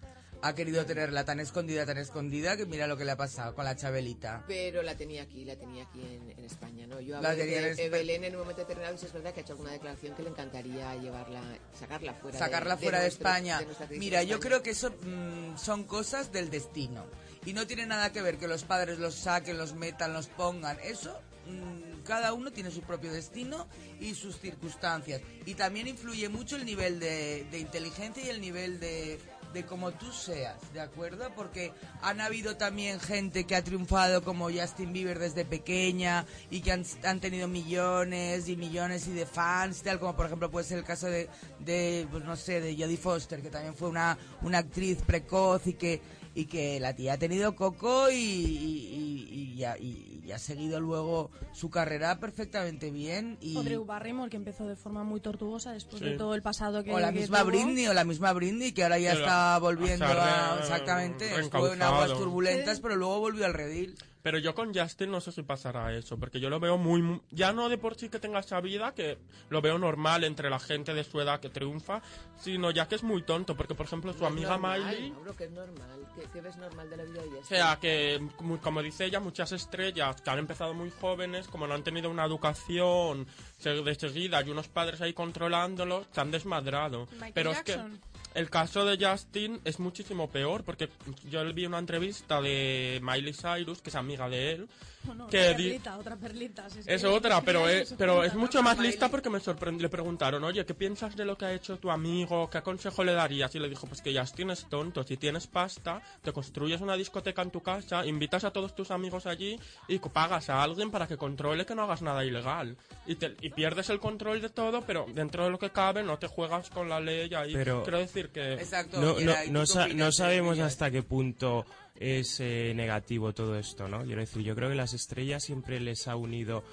Ha 0.45 0.53
querido 0.53 0.85
tenerla 0.85 1.23
tan 1.23 1.39
escondida, 1.39 1.85
tan 1.85 1.97
escondida, 1.97 2.57
que 2.57 2.65
mira 2.65 2.85
lo 2.85 2.97
que 2.97 3.05
le 3.05 3.11
ha 3.11 3.15
pasado 3.17 3.55
con 3.55 3.63
la 3.63 3.75
Chabelita. 3.77 4.43
Pero 4.45 4.83
la 4.83 4.95
tenía 4.95 5.23
aquí, 5.23 5.45
la 5.45 5.55
tenía 5.55 5.83
aquí 5.85 6.01
en, 6.01 6.31
en 6.37 6.43
España, 6.45 6.85
¿no? 6.85 6.99
Yo 6.99 7.15
en 7.17 7.37
de. 7.37 7.89
Belén 7.89 8.25
en 8.25 8.33
un 8.35 8.41
momento 8.41 8.61
determinado 8.61 8.93
y 9.01 9.05
es 9.05 9.13
verdad 9.13 9.33
que 9.33 9.39
ha 9.39 9.43
hecho 9.43 9.53
alguna 9.53 9.71
declaración 9.71 10.13
que 10.15 10.21
le 10.23 10.29
encantaría 10.29 10.95
llevarla, 10.97 11.41
sacarla 11.79 12.13
fuera 12.15 12.37
Sacarla 12.37 12.75
de, 12.75 12.81
fuera 12.83 12.97
de, 12.99 13.05
nuestro- 13.05 13.27
España. 13.27 13.61
de 13.89 13.97
Mira, 13.99 14.23
yo 14.23 14.39
creo 14.41 14.61
que 14.61 14.71
eso 14.71 14.91
mm, 14.91 15.57
son 15.57 15.85
cosas 15.85 16.31
del 16.33 16.49
destino. 16.49 17.05
Y 17.45 17.53
no 17.53 17.65
tiene 17.65 17.85
nada 17.85 18.11
que 18.11 18.21
ver 18.21 18.37
que 18.37 18.47
los 18.49 18.63
padres 18.65 18.99
los 18.99 19.15
saquen, 19.15 19.57
los 19.57 19.73
metan, 19.75 20.11
los 20.13 20.27
pongan. 20.27 20.77
Eso, 20.83 21.17
mm, 21.47 22.03
cada 22.03 22.33
uno 22.33 22.51
tiene 22.51 22.69
su 22.71 22.81
propio 22.81 23.13
destino 23.13 23.67
y 24.01 24.13
sus 24.15 24.39
circunstancias. 24.39 25.21
Y 25.45 25.55
también 25.55 25.87
influye 25.87 26.27
mucho 26.29 26.57
el 26.57 26.65
nivel 26.65 26.99
de, 26.99 27.45
de 27.49 27.59
inteligencia 27.59 28.23
y 28.25 28.29
el 28.29 28.41
nivel 28.41 28.79
de, 28.79 29.19
de 29.53 29.65
cómo 29.65 29.91
tú 29.91 30.11
seas, 30.11 30.55
¿de 30.73 30.81
acuerdo? 30.81 31.29
Porque 31.35 31.71
han 32.01 32.19
habido 32.21 32.57
también 32.57 32.99
gente 32.99 33.45
que 33.45 33.55
ha 33.55 33.63
triunfado 33.63 34.23
como 34.23 34.49
Justin 34.51 34.91
Bieber 34.93 35.19
desde 35.19 35.45
pequeña 35.45 36.25
y 36.49 36.61
que 36.61 36.71
han, 36.71 36.83
han 37.03 37.19
tenido 37.19 37.47
millones 37.47 38.49
y 38.49 38.55
millones 38.55 39.07
y 39.07 39.11
de 39.11 39.25
fans, 39.25 39.83
tal 39.83 39.99
como 39.99 40.15
por 40.15 40.25
ejemplo 40.25 40.49
puede 40.49 40.65
ser 40.65 40.79
el 40.79 40.83
caso 40.83 41.05
de, 41.07 41.29
de 41.59 42.07
pues 42.11 42.23
no 42.23 42.35
sé, 42.35 42.61
de 42.61 42.75
Jodie 42.75 42.97
Foster, 42.97 43.41
que 43.41 43.49
también 43.49 43.75
fue 43.75 43.89
una, 43.89 44.17
una 44.41 44.57
actriz 44.59 44.99
precoz 45.05 45.67
y 45.67 45.73
que, 45.73 46.01
y 46.33 46.45
que 46.45 46.79
la 46.79 46.95
tía 46.95 47.13
ha 47.13 47.17
tenido 47.17 47.55
coco 47.55 48.09
y, 48.09 48.15
y, 48.15 49.27
y- 49.31 49.63
y 49.79 50.12
y- 50.23 50.31
ha 50.31 50.39
seguido 50.39 50.79
luego 50.79 51.31
su 51.51 51.69
carrera 51.69 52.19
perfectamente 52.19 52.91
bien. 52.91 53.37
Y, 53.41 53.57
O 53.57 53.63
Drew 53.63 53.85
Barrymore, 53.85 54.29
que 54.29 54.37
empezó 54.37 54.67
de 54.67 54.75
forma 54.75 55.03
muy 55.03 55.19
tortuosa 55.19 55.71
después 55.73 55.99
Sí. 56.01 56.09
de 56.09 56.17
todo 56.17 56.33
el 56.35 56.41
pasado 56.41 56.83
que 56.83 56.93
o 56.93 56.99
la 56.99 57.11
que 57.11 57.19
misma 57.19 57.39
tuvo. 57.41 57.47
Britney, 57.51 57.87
o 57.87 57.93
la 57.93 58.03
misma 58.03 58.33
Britney, 58.33 58.71
que 58.71 58.83
ahora 58.83 58.99
ya 58.99 59.11
Pero 59.11 59.21
está 59.25 59.59
volviendo 59.59 60.05
a... 60.05 60.57
Exactamente, 60.59 61.39
estuvo 61.39 61.73
en 61.73 61.81
aguas 61.81 62.13
turbulentas, 62.13 62.79
pero 62.79 62.95
luego 62.95 63.19
volvió 63.19 63.45
al 63.45 63.53
redil. 63.53 63.95
Pero 64.23 64.37
yo 64.39 64.55
con 64.55 64.73
Justin 64.73 65.11
no 65.11 65.19
sé 65.21 65.33
si 65.33 65.43
pasará 65.43 65.93
eso, 65.93 66.17
porque 66.17 66.39
yo 66.39 66.49
lo 66.49 66.59
veo 66.59 66.77
muy, 66.77 67.01
muy- 67.01 67.21
Ya 67.29 67.51
no 67.51 67.67
de 67.67 67.77
por 67.77 67.95
sí 67.95 68.07
que 68.07 68.19
tenga 68.19 68.39
esa 68.39 68.61
vida, 68.61 68.93
que 68.95 69.17
lo 69.49 69.61
veo 69.61 69.77
normal 69.77 70.23
entre 70.23 70.49
la 70.49 70.59
gente 70.59 70.93
de 70.93 71.03
su 71.03 71.19
edad 71.19 71.41
que 71.41 71.49
triunfa, 71.49 72.01
sino 72.39 72.71
ya 72.71 72.87
que 72.87 72.95
es 72.95 73.03
muy 73.03 73.21
tonto, 73.23 73.55
porque 73.57 73.75
por 73.75 73.85
ejemplo 73.85 74.13
su 74.13 74.21
No 74.21 74.27
amiga 74.27 74.51
normal, 74.51 74.85
Miley... 74.85 75.11
Mauro, 75.11 75.35
que 75.35 75.43
es 75.43 75.51
normal. 75.51 76.07
¿Qué, 76.15 76.25
qué 76.31 76.39
ves 76.41 76.55
normal 76.55 76.89
de 76.89 76.97
la 76.97 77.03
vida 77.03 77.21
de 77.21 77.27
Justin? 77.27 77.41
O 77.43 77.45
sea, 77.45 77.77
que 77.81 78.25
como, 78.37 78.59
como 78.61 78.81
dice 78.81 79.03
ella, 79.05 79.19
muchas 79.19 79.51
estrellas 79.51 80.21
que 80.21 80.29
han 80.29 80.39
empezado 80.39 80.73
muy 80.73 80.89
jóvenes, 80.89 81.47
como 81.49 81.67
no 81.67 81.73
han 81.73 81.83
tenido 81.83 82.09
una 82.09 82.23
educación 82.23 83.27
de 83.61 83.95
seguida 83.95 84.41
y 84.41 84.49
unos 84.49 84.69
padres 84.69 85.01
ahí 85.01 85.13
controlándolos, 85.13 86.07
se 86.13 86.21
han 86.21 86.31
desmadrado. 86.31 87.07
Michael 87.11 87.31
Pero 87.33 87.51
Jackson. 87.51 87.93
es 87.93 87.99
que 87.99 88.12
el 88.33 88.49
caso 88.49 88.85
de 88.85 89.03
Justin 89.03 89.59
es 89.63 89.79
muchísimo 89.79 90.29
peor, 90.29 90.63
porque 90.63 90.89
yo 91.29 91.43
vi 91.53 91.65
una 91.65 91.79
entrevista 91.79 92.41
de 92.41 92.99
Miley 93.03 93.33
Cyrus, 93.33 93.81
que 93.81 93.89
es 93.89 93.95
amiga 93.95 94.29
de 94.29 94.51
él, 94.51 94.69
Que 95.29 95.39
otra 95.49 95.57
di- 95.57 95.63
perlita, 95.69 95.97
otra 95.97 96.15
perlita. 96.15 96.69
si 96.69 96.79
es 96.85 97.01
que 97.01 97.07
otra, 97.07 97.41
pero 97.41 97.67
es, 97.69 97.93
pero 97.97 98.23
es 98.23 98.33
mucho 98.35 98.61
más 98.63 98.77
lista 98.79 99.09
porque 99.09 99.29
me 99.29 99.39
sorprendió. 99.39 99.81
Le 99.83 99.89
preguntaron, 99.89 100.43
oye, 100.43 100.65
¿qué 100.65 100.73
piensas 100.73 101.15
de 101.15 101.25
lo 101.25 101.37
que 101.37 101.45
ha 101.45 101.53
hecho 101.53 101.77
tu 101.77 101.89
amigo? 101.91 102.49
¿Qué 102.49 102.61
consejo 102.61 103.03
le 103.03 103.13
darías? 103.13 103.53
Y 103.55 103.59
le 103.59 103.69
dijo, 103.69 103.87
pues 103.87 104.01
que 104.01 104.17
Justin 104.17 104.51
es 104.51 104.65
tonto. 104.69 105.03
Si 105.03 105.17
tienes 105.17 105.47
pasta, 105.47 106.01
te 106.21 106.31
construyes 106.31 106.81
una 106.81 106.95
discoteca 106.95 107.41
en 107.41 107.51
tu 107.51 107.61
casa, 107.61 108.05
invitas 108.05 108.43
a 108.43 108.51
todos 108.51 108.75
tus 108.75 108.91
amigos 108.91 109.25
allí 109.25 109.59
y 109.87 109.99
pagas 109.99 110.49
a 110.49 110.61
alguien 110.63 110.91
para 110.91 111.07
que 111.07 111.17
controle 111.17 111.65
que 111.65 111.75
no 111.75 111.83
hagas 111.83 112.01
nada 112.01 112.23
ilegal. 112.23 112.77
Y, 113.05 113.15
te- 113.15 113.35
y 113.41 113.49
pierdes 113.49 113.89
el 113.89 113.99
control 113.99 114.41
de 114.41 114.49
todo, 114.49 114.81
pero 114.83 115.05
dentro 115.13 115.43
de 115.45 115.49
lo 115.49 115.57
que 115.59 115.71
cabe 115.71 116.03
no 116.03 116.17
te 116.19 116.27
juegas 116.27 116.69
con 116.69 116.87
la 116.89 116.99
ley 116.99 117.33
ahí. 117.33 117.53
Pero- 117.53 117.83
Quiero 117.83 117.97
decir 117.97 118.29
que... 118.29 118.53
Exacto. 118.53 119.01
No, 119.01 119.07
no, 119.13 119.15
Geray, 119.15 119.47
¿tú 119.47 119.53
no, 119.53 119.65
sa- 119.65 119.87
sabemos 120.11 120.59
hasta 120.59 120.91
qué 120.91 121.01
punto 121.03 121.65
es 122.03 122.41
eh, 122.41 122.73
negativo 122.75 123.33
todo 123.33 123.57
esto, 123.57 123.87
¿no? 123.87 124.03
Quiero 124.03 124.19
decir, 124.19 124.43
yo 124.43 124.55
creo 124.55 124.69
que 124.69 124.75
las 124.75 124.93
estrellas 124.93 125.43
siempre 125.43 125.79
les 125.79 126.07
ha 126.09 126.17
unido 126.17 126.63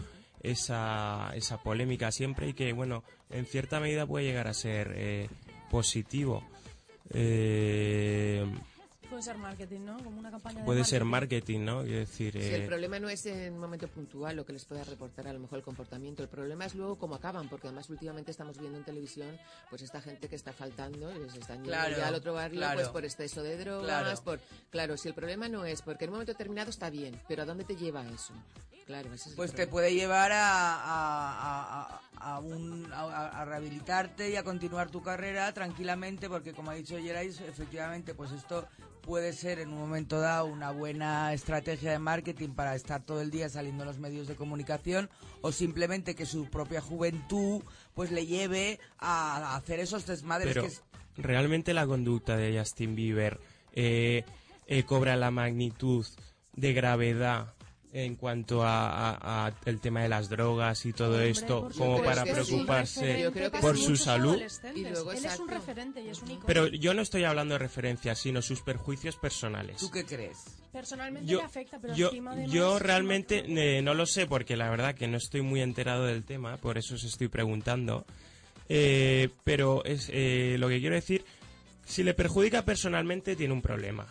esa, 0.42 1.30
esa 1.34 1.62
polémica 1.62 2.10
siempre 2.10 2.49
y 2.49 2.52
que, 2.52 2.72
bueno, 2.72 3.04
en 3.30 3.46
cierta 3.46 3.78
medida 3.78 4.06
puede 4.06 4.26
llegar 4.26 4.49
a 4.49 4.54
ser 4.54 4.92
eh, 4.96 5.28
positivo. 5.70 6.44
Eh, 7.12 8.44
Puede 9.20 9.32
ser 9.34 9.38
marketing, 9.42 9.80
¿no? 9.84 10.02
Como 10.02 10.18
una 10.18 10.30
campaña 10.30 10.60
de 10.60 10.64
puede 10.64 10.84
ser 10.84 11.04
marketing, 11.04 11.60
¿no? 11.60 11.82
Quiero 11.82 11.98
decir, 11.98 12.32
Si 12.32 12.38
el 12.54 12.62
eh, 12.62 12.66
problema 12.66 12.98
no 12.98 13.08
es 13.10 13.26
en 13.26 13.52
un 13.52 13.58
momento 13.60 13.86
puntual 13.88 14.34
lo 14.36 14.46
que 14.46 14.52
les 14.54 14.64
pueda 14.64 14.82
reportar 14.84 15.28
a 15.28 15.32
lo 15.34 15.40
mejor 15.40 15.58
el 15.58 15.64
comportamiento, 15.64 16.22
el 16.22 16.28
problema 16.30 16.64
es 16.64 16.74
luego 16.74 16.96
cómo 16.96 17.16
acaban, 17.16 17.48
porque 17.50 17.66
además 17.66 17.90
últimamente 17.90 18.30
estamos 18.30 18.58
viendo 18.58 18.78
en 18.78 18.84
televisión 18.84 19.38
pues 19.68 19.82
esta 19.82 20.00
gente 20.00 20.28
que 20.28 20.36
está 20.36 20.52
faltando, 20.54 21.10
y 21.14 21.18
les 21.18 21.34
están 21.34 21.56
yendo 21.58 21.68
Claro, 21.70 21.96
ya 21.98 22.08
al 22.08 22.14
otro 22.14 22.32
barrio 22.32 22.60
claro. 22.60 22.76
pues 22.78 22.88
por 22.88 23.04
exceso 23.04 23.42
de 23.42 23.58
drogas, 23.58 23.84
Claro. 24.02 24.20
por 24.24 24.40
claro, 24.70 24.96
si 24.96 25.08
el 25.08 25.14
problema 25.14 25.48
no 25.48 25.64
es 25.66 25.82
porque 25.82 26.04
en 26.04 26.10
un 26.10 26.14
momento 26.14 26.32
determinado 26.32 26.70
está 26.70 26.88
bien, 26.88 27.20
pero 27.28 27.42
¿a 27.42 27.44
dónde 27.44 27.64
te 27.64 27.76
lleva 27.76 28.02
eso? 28.08 28.32
claro. 28.86 29.06
ese 29.12 29.24
es 29.24 29.26
el 29.28 29.36
Pues 29.36 29.50
te 29.52 29.56
problema. 29.68 29.70
puede 29.70 29.94
llevar 29.94 30.32
a, 30.32 30.74
a- 30.74 32.00
a- 32.16 32.34
a- 32.34 32.38
un- 32.40 32.92
a- 32.92 33.28
a 33.40 33.44
rehabilitarte 33.44 34.30
y 34.30 34.36
a 34.36 34.42
continuar 34.42 34.90
tu 34.90 35.00
carrera 35.02 35.52
tranquilamente, 35.54 36.28
porque 36.28 36.52
como 36.52 36.70
ha 36.72 36.74
dicho 36.74 36.98
Gerais, 36.98 37.40
efectivamente, 37.40 38.14
pues 38.14 38.32
esto 38.32 38.66
puede 39.11 39.33
ser 39.33 39.59
en 39.59 39.71
un 39.73 39.79
momento 39.81 40.21
dado 40.21 40.47
una 40.47 40.71
buena 40.71 41.33
estrategia 41.35 41.90
de 41.90 41.99
marketing 41.99 42.50
para 42.50 42.76
estar 42.76 43.02
todo 43.02 43.21
el 43.21 43.33
día 43.33 43.49
saliendo 43.49 43.83
en 43.83 43.88
los 43.88 43.99
medios 43.99 44.29
de 44.29 44.37
comunicación 44.37 45.11
o 45.40 45.50
simplemente 45.50 46.14
que 46.14 46.26
su 46.26 46.49
propia 46.49 46.81
juventud 46.81 47.61
pues 47.95 48.12
le 48.12 48.26
lleve 48.26 48.79
a 49.00 49.57
hacer 49.57 49.81
esos 49.81 50.07
desmadres 50.07 50.50
Pero 50.55 50.62
que 50.62 50.69
es- 50.69 50.85
realmente 51.17 51.75
la 51.75 51.88
conducta 51.88 52.37
de 52.37 52.57
Justin 52.57 52.95
Bieber 52.95 53.40
eh, 53.73 54.23
eh, 54.69 54.85
cobra 54.85 55.17
la 55.17 55.33
magnitud 55.33 56.07
de 56.55 56.73
gravedad 56.73 57.52
en 57.92 58.14
cuanto 58.14 58.62
a, 58.62 59.11
a- 59.11 59.47
a 59.49 59.52
el 59.64 59.80
tema 59.80 60.02
de 60.02 60.09
las 60.09 60.28
drogas 60.28 60.87
y 60.87 60.92
todo 60.92 61.14
Hombre, 61.14 61.30
esto 61.30 61.68
como 61.76 62.02
para 62.02 62.23
preocuparse 62.25 63.30
por 63.61 63.76
su 63.76 63.97
salud. 63.97 64.30
adolescentes. 64.35 64.76
Y 64.80 64.88
luego, 64.88 65.12
Él 65.12 65.25
es 65.25 65.38
un 65.40 65.49
referente 65.49 66.00
y 66.00 66.09
es 66.09 66.23
un 66.23 66.30
icono. 66.30 66.47
Pero 66.47 66.66
yo 66.68 66.94
no 66.94 67.02
estoy 67.02 67.25
hablando 67.25 67.54
de 67.54 67.59
referencias, 67.59 68.18
sino 68.20 68.42
sus 68.42 68.62
perjuicios 68.62 69.16
personales. 69.16 69.78
¿Tú 69.78 69.90
qué 69.90 70.04
crees? 70.04 70.38
Personalmente 70.73 71.28
Yo, 71.28 71.38
le 71.38 71.44
afecta, 71.47 71.80
pero 71.80 71.94
yo, 71.97 72.09
encima 72.11 72.37
de 72.37 72.47
yo 72.47 72.75
más- 72.75 72.82
realmente 72.82 73.44
eh, 73.49 73.82
no 73.82 73.94
lo 73.94 74.06
sé 74.06 74.26
porque 74.28 74.56
la 74.56 74.70
verdad 74.70 74.94
que 74.94 75.09
no 75.09 75.16
estoy 75.16 75.42
muy 75.42 75.61
enterado 75.61 76.04
del 76.06 76.23
tema, 76.23 76.59
por 76.59 76.78
eso 76.78 76.94
os 76.94 77.02
estoy 77.02 77.26
preguntando. 77.26 78.06
Eh, 78.68 79.30
pero 79.42 79.85
es 79.85 80.09
eh, 80.12 80.54
lo 80.61 80.68
que 80.68 80.78
quiero 80.78 80.94
decir, 80.94 81.25
si 81.85 82.04
le 82.04 82.14
perjudica 82.14 82.64
personalmente 82.64 83.35
tiene 83.35 83.52
un 83.52 83.62
problema. 83.62 84.06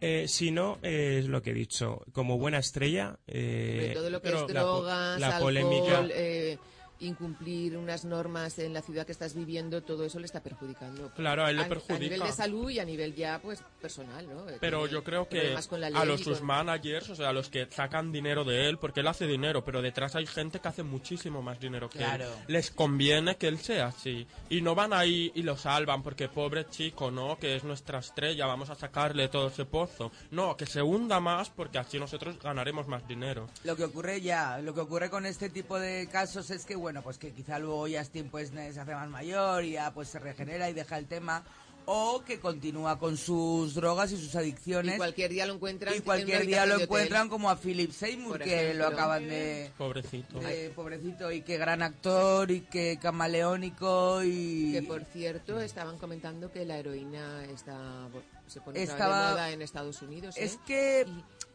Eh, 0.00 0.26
si 0.28 0.50
no, 0.50 0.78
eh, 0.82 1.18
es 1.20 1.26
lo 1.26 1.42
que 1.42 1.50
he 1.50 1.54
dicho, 1.54 2.02
como 2.12 2.38
buena 2.38 2.58
estrella... 2.58 3.18
eh, 3.26 3.92
todo 3.94 4.10
lo 4.10 4.20
que 4.22 4.28
pero 4.30 4.46
es 4.46 4.52
la 4.54 4.60
drogas, 4.62 5.20
la 5.20 5.26
alcohol, 5.28 5.42
polémica- 5.54 6.06
eh, 6.10 6.58
incumplir 7.00 7.76
unas 7.76 8.04
normas 8.04 8.58
en 8.58 8.72
la 8.72 8.82
ciudad 8.82 9.06
que 9.06 9.12
estás 9.12 9.34
viviendo, 9.34 9.82
todo 9.82 10.04
eso 10.04 10.18
le 10.18 10.26
está 10.26 10.40
perjudicando. 10.42 11.10
Claro, 11.14 11.44
a 11.44 11.50
él 11.50 11.56
le 11.56 11.62
A 11.62 11.66
nivel 11.66 11.78
perjudica. 11.86 12.24
de 12.26 12.32
salud 12.32 12.70
y 12.70 12.78
a 12.78 12.84
nivel 12.84 13.14
ya, 13.14 13.38
pues, 13.40 13.62
personal, 13.80 14.28
¿no? 14.28 14.48
Eh, 14.48 14.56
Pero 14.60 14.78
tiene 14.80 14.92
yo 14.92 15.04
creo 15.04 15.28
que 15.28 15.36
problemas 15.38 15.66
con 15.68 15.80
la 15.80 15.86
a 15.88 16.04
los 16.04 16.20
sus 16.20 16.38
con- 16.38 16.46
managers, 16.46 17.10
o 17.10 17.14
sea, 17.14 17.28
a 17.28 17.32
los 17.32 17.48
que 17.48 17.66
sacan 17.70 18.12
dinero 18.12 18.44
de 18.44 18.68
él, 18.68 18.78
porque 18.78 19.00
él 19.00 19.06
hace 19.08 19.26
dinero, 19.26 19.64
pero 19.64 19.82
detrás 19.82 20.16
hay 20.16 20.26
gente 20.26 20.60
que 20.60 20.68
hace 20.68 20.82
muchísimo 20.82 21.42
más 21.42 21.60
dinero 21.60 21.88
que 21.88 21.98
Claro. 21.98 22.24
él. 22.24 22.30
Les 22.48 22.70
conviene 22.70 23.36
que 23.36 23.48
él 23.48 23.58
sea 23.58 23.86
así. 23.88 24.26
Y 24.50 24.60
no 24.62 24.74
van 24.74 24.92
ahí 24.92 25.30
y 25.34 25.42
lo 25.42 25.56
salvan 25.56 26.02
porque 26.02 26.28
pobre 26.28 26.66
chico, 26.68 27.10
¿no? 27.10 27.38
Que 27.38 27.56
es 27.56 27.64
nuestra 27.64 27.98
estrella, 28.00 28.46
vamos 28.46 28.70
a 28.70 28.74
sacarle 28.74 29.28
todo 29.28 29.48
ese 29.48 29.64
pozo. 29.64 30.10
No, 30.30 30.56
que 30.56 30.66
se 30.66 30.82
hunda 30.82 31.20
más 31.20 31.50
porque 31.50 31.78
así 31.78 31.98
nosotros 31.98 32.38
ganaremos 32.42 32.86
más 32.88 33.06
dinero. 33.06 33.48
Lo 33.64 33.76
que 33.76 33.84
ocurre 33.84 34.20
ya, 34.20 34.58
lo 34.58 34.74
que 34.74 34.80
ocurre 34.80 35.10
con 35.10 35.26
este 35.26 35.48
tipo 35.50 35.78
de 35.78 36.08
casos 36.10 36.50
es 36.50 36.64
que, 36.64 36.74
bueno, 36.76 36.87
pues 37.02 37.18
que 37.18 37.32
quizá 37.32 37.58
luego 37.58 37.86
Justin 37.90 38.28
pues 38.30 38.50
se 38.50 38.80
hace 38.80 38.94
más 38.94 39.08
mayor 39.08 39.64
y 39.64 39.72
ya 39.72 39.92
pues 39.92 40.08
se 40.08 40.18
regenera 40.18 40.68
y 40.70 40.72
deja 40.74 40.98
el 40.98 41.06
tema, 41.06 41.44
o 41.90 42.22
que 42.22 42.38
continúa 42.38 42.98
con 42.98 43.16
sus 43.16 43.74
drogas 43.74 44.12
y 44.12 44.18
sus 44.18 44.34
adicciones. 44.36 44.96
Y 44.96 44.98
cualquier 44.98 45.30
día 45.30 45.46
lo 45.46 45.54
encuentran. 45.54 45.94
y 45.94 46.00
cualquier 46.00 46.44
día 46.46 46.66
lo 46.66 46.78
encuentran 46.80 47.30
como 47.30 47.48
a 47.48 47.56
Philip 47.56 47.90
Seymour, 47.92 48.40
que 48.40 48.74
lo 48.74 48.86
acaban 48.88 49.26
de, 49.26 49.70
Pobrecito. 49.78 50.38
de- 50.40 50.68
pobrecito, 50.76 51.32
y 51.32 51.40
que 51.40 51.56
gran 51.56 51.82
actor, 51.82 52.50
y 52.50 52.60
que 52.60 52.98
camaleónico, 53.00 54.22
y... 54.22 54.72
Que 54.72 54.82
por 54.82 55.04
cierto, 55.04 55.60
estaban 55.60 55.96
comentando 55.98 56.52
que 56.52 56.64
la 56.66 56.76
heroína 56.78 57.44
está 57.46 58.08
se 58.46 58.60
pone 58.60 58.82
Estaba- 58.82 59.26
de 59.28 59.30
moda 59.32 59.50
en 59.52 59.62
Estados 59.62 60.00
Unidos. 60.02 60.36
¿eh? 60.36 60.44
Es 60.44 60.58
que 60.66 61.06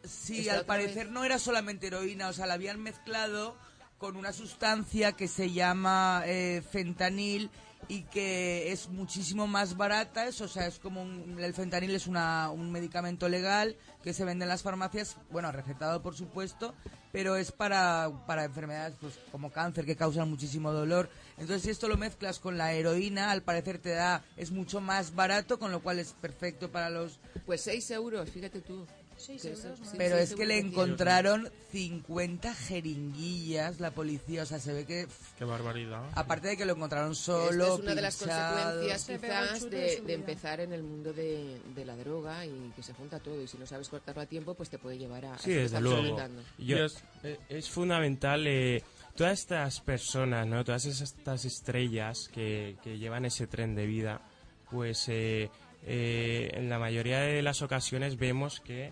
Y 0.03 0.07
sí, 0.07 0.49
al 0.49 0.57
vez- 0.57 0.65
parecer 0.65 1.09
no 1.11 1.23
era 1.25 1.37
solamente 1.39 1.87
heroína, 1.87 2.29
o 2.29 2.33
sea, 2.33 2.45
la 2.47 2.55
habían 2.55 2.81
mezclado 2.81 3.55
con 4.03 4.17
una 4.17 4.33
sustancia 4.33 5.13
que 5.13 5.29
se 5.29 5.51
llama 5.53 6.23
eh, 6.25 6.61
fentanil 6.73 7.49
y 7.87 8.01
que 8.03 8.69
es 8.73 8.89
muchísimo 8.89 9.47
más 9.47 9.77
barata, 9.77 10.27
es, 10.27 10.41
o 10.41 10.49
sea, 10.49 10.67
es 10.67 10.77
como 10.77 11.01
un- 11.01 11.37
el 11.39 11.53
fentanil 11.53 11.95
es 11.95 12.05
una, 12.07 12.49
un 12.49 12.69
medicamento 12.69 13.29
legal 13.29 13.77
que 14.03 14.13
se 14.13 14.25
vende 14.25 14.43
en 14.43 14.49
las 14.49 14.61
farmacias, 14.61 15.15
bueno, 15.31 15.53
recetado 15.53 16.01
por 16.01 16.15
supuesto, 16.15 16.73
pero 17.13 17.37
es 17.37 17.53
para, 17.53 18.11
para 18.27 18.43
enfermedades 18.43 18.95
pues, 18.99 19.13
como 19.31 19.51
cáncer 19.53 19.85
que 19.85 19.95
causan 19.95 20.29
muchísimo 20.29 20.73
dolor. 20.73 21.09
Entonces, 21.37 21.61
si 21.61 21.69
esto 21.69 21.87
lo 21.87 21.95
mezclas 21.95 22.39
con 22.39 22.57
la 22.57 22.73
heroína, 22.73 23.31
al 23.31 23.41
parecer 23.41 23.77
te 23.77 23.91
da, 23.91 24.21
es 24.35 24.51
mucho 24.51 24.81
más 24.81 25.15
barato, 25.15 25.57
con 25.59 25.71
lo 25.71 25.81
cual 25.81 25.99
es 25.99 26.11
perfecto 26.11 26.69
para 26.73 26.89
los 26.89 27.21
Pues 27.45 27.61
6 27.61 27.89
euros, 27.91 28.29
fíjate 28.29 28.59
tú. 28.59 28.85
Euros, 29.27 29.79
pero 29.97 30.17
es 30.17 30.33
que 30.35 30.45
le 30.45 30.57
encontraron 30.59 31.49
50 31.71 32.53
jeringuillas 32.53 33.79
la 33.79 33.91
policía, 33.91 34.43
o 34.43 34.45
sea, 34.45 34.59
se 34.59 34.73
ve 34.73 34.85
que 34.85 35.07
Qué 35.37 35.45
barbaridad. 35.45 36.03
aparte 36.15 36.49
de 36.49 36.57
que 36.57 36.65
lo 36.65 36.73
encontraron 36.73 37.11
Esto 37.13 37.47
solo, 37.47 37.75
es 37.75 37.79
una 37.81 37.95
de 37.95 38.01
las 38.01 38.15
consecuencias 38.17 39.05
quizás 39.05 39.69
de 39.69 40.13
empezar 40.13 40.59
en 40.59 40.73
el 40.73 40.83
mundo 40.83 41.13
de, 41.13 41.59
de 41.75 41.85
la 41.85 41.95
droga 41.95 42.45
y 42.45 42.71
que 42.75 42.83
se 42.83 42.93
junta 42.93 43.19
todo 43.19 43.41
y 43.41 43.47
si 43.47 43.57
no 43.57 43.65
sabes 43.65 43.89
cortarlo 43.89 44.21
a 44.21 44.25
tiempo 44.25 44.53
pues 44.53 44.69
te 44.69 44.77
puede 44.79 44.97
llevar 44.97 45.25
a, 45.25 45.33
a 45.35 45.37
Sí, 45.39 45.45
que 45.51 45.55
desde 45.61 45.81
luego. 45.81 46.17
Yo- 46.57 46.85
es- 46.85 47.03
eh, 47.23 47.39
es 47.49 47.69
fundamental 47.69 48.45
eh, 48.47 48.83
todas 49.15 49.39
estas 49.39 49.79
personas, 49.81 50.45
¿no? 50.47 50.63
Todas 50.63 50.85
estas 50.85 51.45
estrellas 51.45 52.29
que, 52.33 52.77
que 52.83 52.97
llevan 52.97 53.25
ese 53.25 53.47
tren 53.47 53.75
de 53.75 53.85
vida, 53.85 54.21
pues 54.69 55.05
eh, 55.09 55.49
eh, 55.85 56.49
en 56.53 56.69
la 56.69 56.79
mayoría 56.79 57.19
de 57.19 57.41
las 57.41 57.61
ocasiones 57.61 58.17
vemos 58.17 58.59
que 58.59 58.91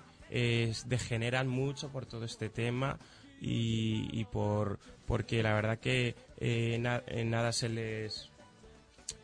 degeneran 0.87 1.47
mucho 1.47 1.89
por 1.89 2.05
todo 2.05 2.25
este 2.25 2.49
tema 2.49 2.97
y, 3.41 4.23
por 4.31 4.79
porque 5.07 5.41
la 5.43 5.53
verdad 5.53 5.79
que 5.79 6.15
eh, 6.37 6.77
nada 6.79 7.51
se 7.51 7.67
les 7.69 8.29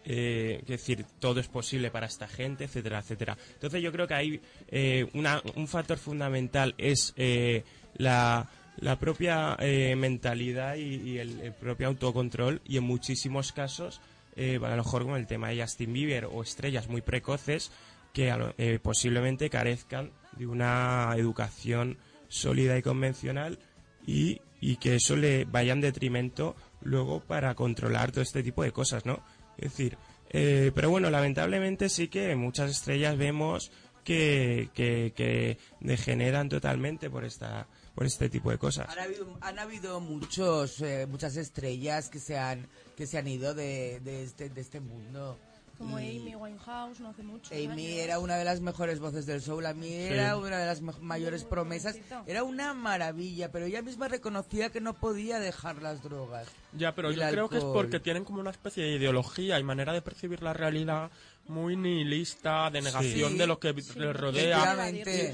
eh, 0.06 0.62
decir, 0.66 1.06
todo 1.20 1.40
es 1.40 1.48
posible 1.48 1.92
para 1.92 2.08
esta 2.08 2.28
gente, 2.28 2.64
etcétera, 2.66 3.00
etcétera. 3.00 3.38
Entonces 3.54 3.82
yo 3.82 3.92
creo 3.92 4.08
que 4.08 4.14
hay 4.14 4.42
eh, 4.70 5.06
una- 5.14 5.42
un 5.56 5.68
factor 5.68 5.98
fundamental 5.98 6.74
es 6.78 7.14
eh, 7.18 7.64
la, 7.98 8.50
la 8.78 8.98
propia 9.00 9.56
eh, 9.60 9.96
mentalidad 9.98 10.76
y, 10.76 11.18
el, 11.20 11.40
el 11.42 11.54
propio 11.54 11.88
autocontrol 11.88 12.62
y 12.66 12.78
en 12.78 12.84
muchísimos 12.84 13.52
casos, 13.52 14.02
eh, 14.36 14.60
a 14.64 14.70
lo 14.70 14.78
mejor 14.78 15.04
con 15.06 15.16
el 15.18 15.28
tema 15.28 15.50
de 15.50 15.62
Justin 15.62 15.94
Bieber 15.94 16.26
o 16.26 16.42
estrellas 16.42 16.88
muy 16.88 17.02
precoces 17.02 17.72
que 18.14 18.34
eh, 18.58 18.80
posiblemente 18.82 19.50
carezcan 19.50 20.12
de 20.38 20.48
una 20.48 21.14
educación 21.18 21.98
sólida 22.28 22.78
y 22.78 22.82
convencional 22.82 23.60
y, 24.06 24.42
y 24.60 24.78
que 24.78 24.96
eso 24.96 25.16
le 25.16 25.46
vaya 25.46 25.74
en 25.74 25.82
detrimento 25.82 26.56
luego 26.82 27.20
para 27.20 27.56
controlar 27.56 28.12
todo 28.12 28.22
este 28.22 28.44
tipo 28.44 28.64
de 28.64 28.72
cosas, 28.72 29.06
¿no? 29.06 29.24
Es 29.58 29.72
decir, 29.72 29.98
eh, 30.30 30.72
pero 30.76 30.90
bueno, 30.90 31.10
lamentablemente 31.10 31.90
sí 31.90 32.08
que 32.08 32.36
muchas 32.36 32.72
estrellas 32.72 33.18
vemos 33.18 33.72
que, 34.04 34.70
que, 34.74 35.14
que 35.16 35.58
degeneran 35.82 36.50
totalmente 36.50 37.10
por 37.10 37.26
esta 37.26 37.68
por 37.98 38.06
este 38.06 38.30
tipo 38.30 38.52
de 38.52 38.60
cosas. 38.60 38.88
Han 38.90 39.00
habido, 39.00 39.38
han 39.42 39.58
habido 39.58 40.00
muchos, 40.00 40.82
eh, 40.82 41.08
muchas 41.10 41.36
estrellas 41.36 42.10
que 42.10 42.20
se 42.20 42.38
han, 42.38 42.68
que 42.96 43.08
se 43.08 43.18
han 43.18 43.28
ido 43.28 43.56
de, 43.56 44.00
de 44.02 44.22
este, 44.22 44.52
de 44.52 44.62
este 44.62 44.80
mundo. 44.80 45.40
Como 45.78 46.00
Y 46.00 46.18
Amy 46.20 46.36
Winehouse, 46.36 47.00
no 47.00 47.10
hace 47.10 47.24
mucho. 47.24 47.54
Amy 47.54 47.66
años. 47.66 48.00
era 48.00 48.20
una 48.20 48.36
de 48.36 48.44
las 48.44 48.62
mejores 48.62 49.00
voces 49.00 49.26
del 49.26 49.42
soul, 49.42 49.66
a 49.66 49.74
mí 49.74 49.94
era 49.94 50.38
una 50.38 50.58
de 50.58 50.66
las 50.66 50.82
mayores 50.82 51.44
promesas, 51.44 52.00
era 52.26 52.44
una 52.44 52.74
maravilla, 52.74 53.52
pero 53.52 53.66
ella 53.66 53.82
misma 53.82 54.08
reconocía 54.08 54.72
que 54.72 54.82
no 54.82 54.94
podía 54.94 55.40
dejar 55.40 55.82
las 55.82 56.02
drogas. 56.02 56.48
Ya, 56.74 56.96
pero 56.96 57.12
yo 57.12 57.22
creo 57.30 57.50
que 57.50 57.58
es 57.58 57.64
porque 57.64 58.00
tienen 58.00 58.26
como 58.26 58.40
una 58.40 58.52
especie 58.52 58.84
de 58.84 58.96
ideología 58.96 59.60
y 59.60 59.64
manera 59.64 59.94
de 59.94 60.02
percibir 60.02 60.42
la 60.42 60.54
realidad 60.54 61.12
muy 61.48 61.76
nihilista, 61.76 62.70
de 62.70 62.82
negación 62.82 63.32
Sí. 63.34 63.38
de 63.38 63.48
lo 63.48 63.60
que 63.60 63.70
Sí, 63.70 64.00
les 64.00 64.08
no 64.08 64.14
rodea. 64.14 64.90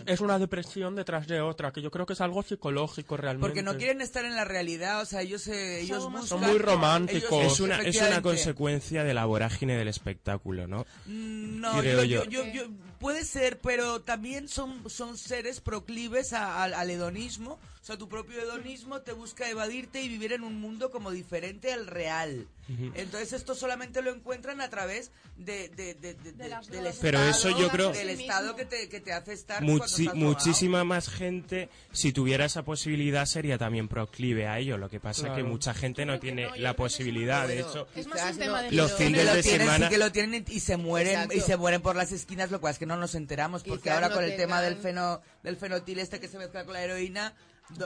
Es 0.05 0.21
una 0.21 0.39
depresión 0.39 0.95
detrás 0.95 1.27
de 1.27 1.41
otra, 1.41 1.71
que 1.71 1.81
yo 1.81 1.91
creo 1.91 2.05
que 2.05 2.13
es 2.13 2.21
algo 2.21 2.43
psicológico 2.43 3.17
realmente. 3.17 3.47
Porque 3.47 3.63
no 3.63 3.77
quieren 3.77 4.01
estar 4.01 4.25
en 4.25 4.35
la 4.35 4.45
realidad, 4.45 5.01
o 5.01 5.05
sea, 5.05 5.21
ellos, 5.21 5.47
eh, 5.47 5.81
ellos 5.81 6.03
Son 6.03 6.13
buscan... 6.13 6.39
muy 6.41 6.57
románticos. 6.57 7.31
ellos- 7.41 7.53
Es 7.53 7.59
una, 7.59 7.81
es 7.81 7.97
una 8.01 8.21
consecuencia 8.21 9.03
de 9.03 9.13
la 9.13 9.25
vorágine 9.25 9.75
del 9.77 9.87
espectáculo, 9.87 10.67
¿no? 10.67 10.85
Mm, 11.05 11.61
No, 11.61 11.79
Creo 11.79 12.03
yo, 12.03 12.25
yo. 12.25 12.43
yo- 12.43 12.51
yo- 12.53 12.67
puede 12.99 13.23
ser, 13.25 13.59
pero 13.59 14.01
también 14.01 14.47
son, 14.47 14.89
son 14.89 15.17
seres 15.17 15.61
proclives 15.61 16.33
a- 16.33 16.63
al 16.63 16.89
hedonismo. 16.89 17.59
O 17.81 17.85
sea, 17.85 17.97
tu 17.97 18.07
propio 18.07 18.39
hedonismo 18.41 19.01
te 19.01 19.11
busca 19.11 19.49
evadirte 19.49 20.01
y 20.01 20.07
vivir 20.07 20.31
en 20.31 20.43
un 20.43 20.59
mundo 20.61 20.89
como 20.89 21.11
diferente 21.11 21.73
al 21.73 21.85
real. 21.87 22.47
Entonces 22.95 23.33
esto 23.33 23.55
solamente 23.55 24.01
lo 24.01 24.09
encuentran 24.13 24.61
a 24.61 24.69
través 24.69 25.11
de, 25.35 25.67
de- 25.67 25.93
de- 26.03 26.13
de- 26.15 26.31
De 26.33 26.49
las 26.49 26.67
del. 26.67 26.85
Pero 27.01 27.19
Estado, 27.19 27.29
eso 27.29 27.59
yo 27.59 27.69
creo- 27.69 27.91
Del 27.93 28.09
Estado 28.09 28.55
que 28.55 28.65
te, 28.65 28.89
que 28.89 28.99
te 28.99 29.13
hace 29.13 29.33
estar 29.33 29.63
Muchi- 29.63 30.13
muchísima 30.13 30.83
más 30.83 31.07
gente, 31.09 31.69
si 31.93 32.11
tuviera 32.11 32.45
esa 32.45 32.63
posibilidad, 32.63 33.25
sería 33.25 33.57
también 33.57 33.87
proclive 33.87 34.47
a 34.47 34.59
ello. 34.59 34.77
Lo 34.77 34.89
que 34.89 34.99
pasa 34.99 35.29
es 35.29 35.33
que 35.33 35.43
mucha 35.43 35.73
gente 35.73 36.05
no 36.05 36.19
tiene 36.19 36.47
no, 36.47 36.55
la 36.57 36.75
posibilidad. 36.75 37.47
De 37.47 37.61
hecho, 37.61 37.87
Es 37.95 38.05
más 38.07 38.17
Quizás 38.17 38.31
un 38.33 38.39
tema 38.39 38.61
no- 38.61 38.69
de 38.69 38.75
Los 38.75 38.93
fines 38.93 39.25
lo 39.25 39.33
de 39.35 39.41
tienen, 39.43 39.61
semana- 39.61 39.85
sí 39.87 39.91
que 39.93 39.97
lo 39.97 40.11
tienen 40.11 40.45
y 40.49 40.59
se 40.59 40.77
mueren 40.77 41.13
Exacto. 41.13 41.33
y 41.35 41.39
se 41.41 41.57
mueren 41.57 41.81
por 41.81 41.95
las 41.95 42.11
esquinas, 42.11 42.51
lo 42.51 42.59
cual 42.59 42.73
es 42.73 42.79
que 42.79 42.85
no 42.85 42.97
nos 42.97 43.15
enteramos 43.15 43.63
porque 43.63 43.89
ahora 43.89 44.09
no 44.09 44.15
con 44.15 44.23
el 44.25 44.35
tema 44.35 44.61
del 44.61 44.75
feno 44.77 45.21
del 45.43 45.55
fenotil 45.57 45.99
este 45.99 46.19
que 46.19 46.27
se 46.27 46.37
mezcla 46.37 46.65
con 46.65 46.73
la 46.73 46.83
heroína 46.83 47.33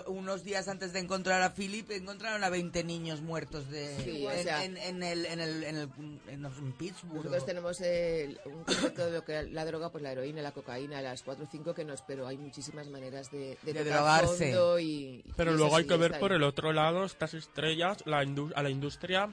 unos 0.07 0.43
días 0.43 0.67
antes 0.67 0.91
de 0.93 1.00
encontrar 1.00 1.41
a 1.41 1.53
Philip, 1.53 1.89
encontraron 1.91 2.43
a 2.43 2.50
20 2.50 2.84
niños 2.84 3.22
muertos 3.22 3.69
de, 3.69 3.96
Sí, 4.03 4.25
o 4.25 4.31
en, 4.31 4.43
sea- 4.43 4.63
en- 4.65 4.77
en 4.77 5.03
el, 5.03 5.25
en, 5.25 5.39
el, 5.39 5.63
en, 5.63 5.75
el- 5.77 5.89
en- 6.27 6.74
Pittsburgh. 6.74 7.15
Nosotros 7.17 7.46
tenemos 7.46 7.79
el- 7.81 8.39
un 8.46 8.63
concepto 8.63 9.05
de 9.05 9.12
lo 9.12 9.24
que 9.24 9.43
la 9.43 9.65
droga, 9.65 9.89
pues 9.91 10.03
la 10.03 10.12
heroína, 10.12 10.41
la 10.41 10.51
cocaína, 10.51 11.01
las 11.01 11.24
4 11.24 11.46
o 11.46 11.48
5 11.50 11.74
que 11.74 11.86
nos, 11.86 12.01
pero 12.01 12.27
hay 12.27 12.38
muchísimas 12.38 12.88
maneras 12.89 13.31
de, 13.31 13.57
de, 13.63 13.84
drogarse. 13.84 14.55
y, 14.81 15.24
Pero 15.36 15.53
luego 15.53 15.75
hay 15.77 15.84
sí, 15.84 15.89
que 15.89 15.98
ver 15.98 16.19
por 16.19 16.31
ahí. 16.31 16.38
el 16.38 16.43
otro 16.43 16.74
lado, 16.74 17.05
estas 17.05 17.34
estrellas, 17.34 17.98
la 18.05 18.19
a 18.19 18.63
la 18.63 18.69
industria 18.69 19.29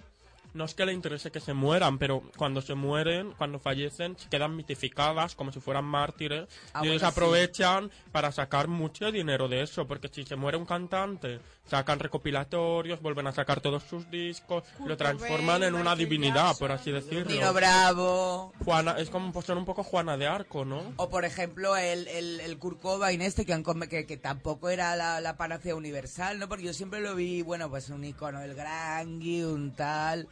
no 0.54 0.64
es 0.64 0.74
que 0.74 0.86
le 0.86 0.92
interese 0.92 1.30
que 1.30 1.40
se 1.40 1.52
mueran, 1.52 1.98
pero 1.98 2.22
cuando 2.36 2.60
se 2.62 2.74
mueren, 2.74 3.32
cuando 3.32 3.58
fallecen, 3.58 4.16
se 4.18 4.28
quedan 4.28 4.56
mitificadas 4.56 5.34
como 5.34 5.52
si 5.52 5.60
fueran 5.60 5.84
mártires 5.84 6.48
Ah, 6.72 6.80
y 6.82 6.88
ellos 6.88 7.00
bueno, 7.02 7.12
sí. 7.12 7.18
aprovechan 7.20 7.90
para 8.12 8.32
sacar 8.32 8.68
mucho 8.68 9.10
dinero 9.12 9.48
de 9.48 9.62
eso, 9.62 9.86
porque 9.86 10.08
si 10.08 10.24
se 10.24 10.36
muere 10.36 10.56
un 10.56 10.64
cantante, 10.64 11.40
sacan 11.66 11.98
recopilatorios, 11.98 13.00
vuelven 13.00 13.26
a 13.26 13.32
sacar 13.32 13.60
todos 13.60 13.82
sus 13.84 14.10
discos, 14.10 14.64
Kurt 14.76 14.88
lo 14.88 14.96
transforman 14.96 15.62
en 15.62 15.74
una 15.74 15.82
Michael 15.94 15.98
divinidad, 15.98 16.34
Jackson, 16.48 16.58
por 16.58 16.72
así 16.72 16.92
decirlo. 16.92 17.32
Nino 17.32 17.52
Bravo. 17.52 18.52
Juana, 18.64 18.96
es 18.98 19.08
como 19.10 19.32
pues, 19.32 19.46
ser 19.46 19.56
un 19.56 19.64
poco 19.64 19.82
Juana 19.82 20.16
de 20.16 20.26
Arco, 20.26 20.64
¿no? 20.64 20.92
O 20.96 21.08
por 21.08 21.24
ejemplo 21.24 21.76
el, 21.76 22.06
el, 22.08 22.40
el 22.40 22.58
Kurt 22.58 22.80
Cobain 22.80 23.22
este 23.22 23.46
que, 23.46 23.52
han 23.54 23.62
que, 23.64 24.06
que 24.06 24.16
tampoco 24.16 24.68
era 24.68 24.94
la, 24.96 25.20
la 25.20 25.36
panacea 25.36 25.74
universal, 25.74 26.38
¿no? 26.38 26.48
Porque 26.48 26.64
yo 26.64 26.74
siempre 26.74 27.00
lo 27.00 27.14
vi, 27.14 27.42
bueno, 27.42 27.70
pues 27.70 27.88
un 27.88 28.04
icono 28.04 28.40
del 28.40 28.54
grunge, 28.54 29.46
un 29.46 29.72
tal... 29.74 30.28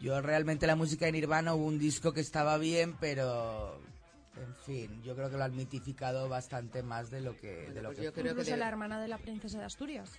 Yo 0.00 0.20
realmente 0.20 0.68
la 0.68 0.76
música 0.76 1.06
de 1.06 1.10
Nirvana 1.12 1.54
hubo 1.54 1.66
un 1.66 1.80
disco 1.80 2.12
que 2.12 2.20
estaba 2.20 2.56
bien, 2.56 2.96
pero... 3.00 3.80
En 4.36 4.54
fin, 4.64 5.02
yo 5.02 5.16
creo 5.16 5.28
que 5.28 5.36
lo 5.36 5.42
han 5.42 5.56
mitificado 5.56 6.28
bastante 6.28 6.84
más 6.84 7.10
de 7.10 7.20
lo 7.20 7.36
que, 7.36 7.68
de 7.74 7.82
lo 7.82 7.88
Pues 7.88 7.98
que 7.98 8.04
yo 8.04 8.12
creo 8.12 8.36
que 8.36 8.44
debe- 8.44 8.56
la 8.58 8.68
hermana 8.68 9.00
de 9.00 9.08
la 9.08 9.18
princesa 9.18 9.58
de 9.58 9.64
Asturias. 9.64 10.12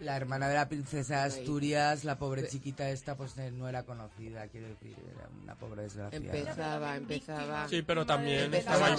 La 0.00 0.16
hermana 0.16 0.48
de 0.48 0.54
la 0.54 0.68
princesa 0.68 1.20
de. 1.20 1.28
Asturias, 1.28 2.04
la 2.04 2.18
pobre 2.18 2.46
chiquita 2.48 2.90
esta, 2.90 3.16
pues 3.16 3.36
eh, 3.38 3.50
no 3.50 3.68
era 3.68 3.82
conocida, 3.84 4.46
quiero 4.48 4.68
decir, 4.68 4.94
era 5.14 5.28
una 5.42 5.54
pobre 5.54 5.82
desgraciada. 5.82 6.38
Empezaba, 6.38 6.96
empezaba. 6.96 7.68
Sí, 7.68 7.82
pero 7.82 8.04
también 8.04 8.52
estaba 8.52 8.94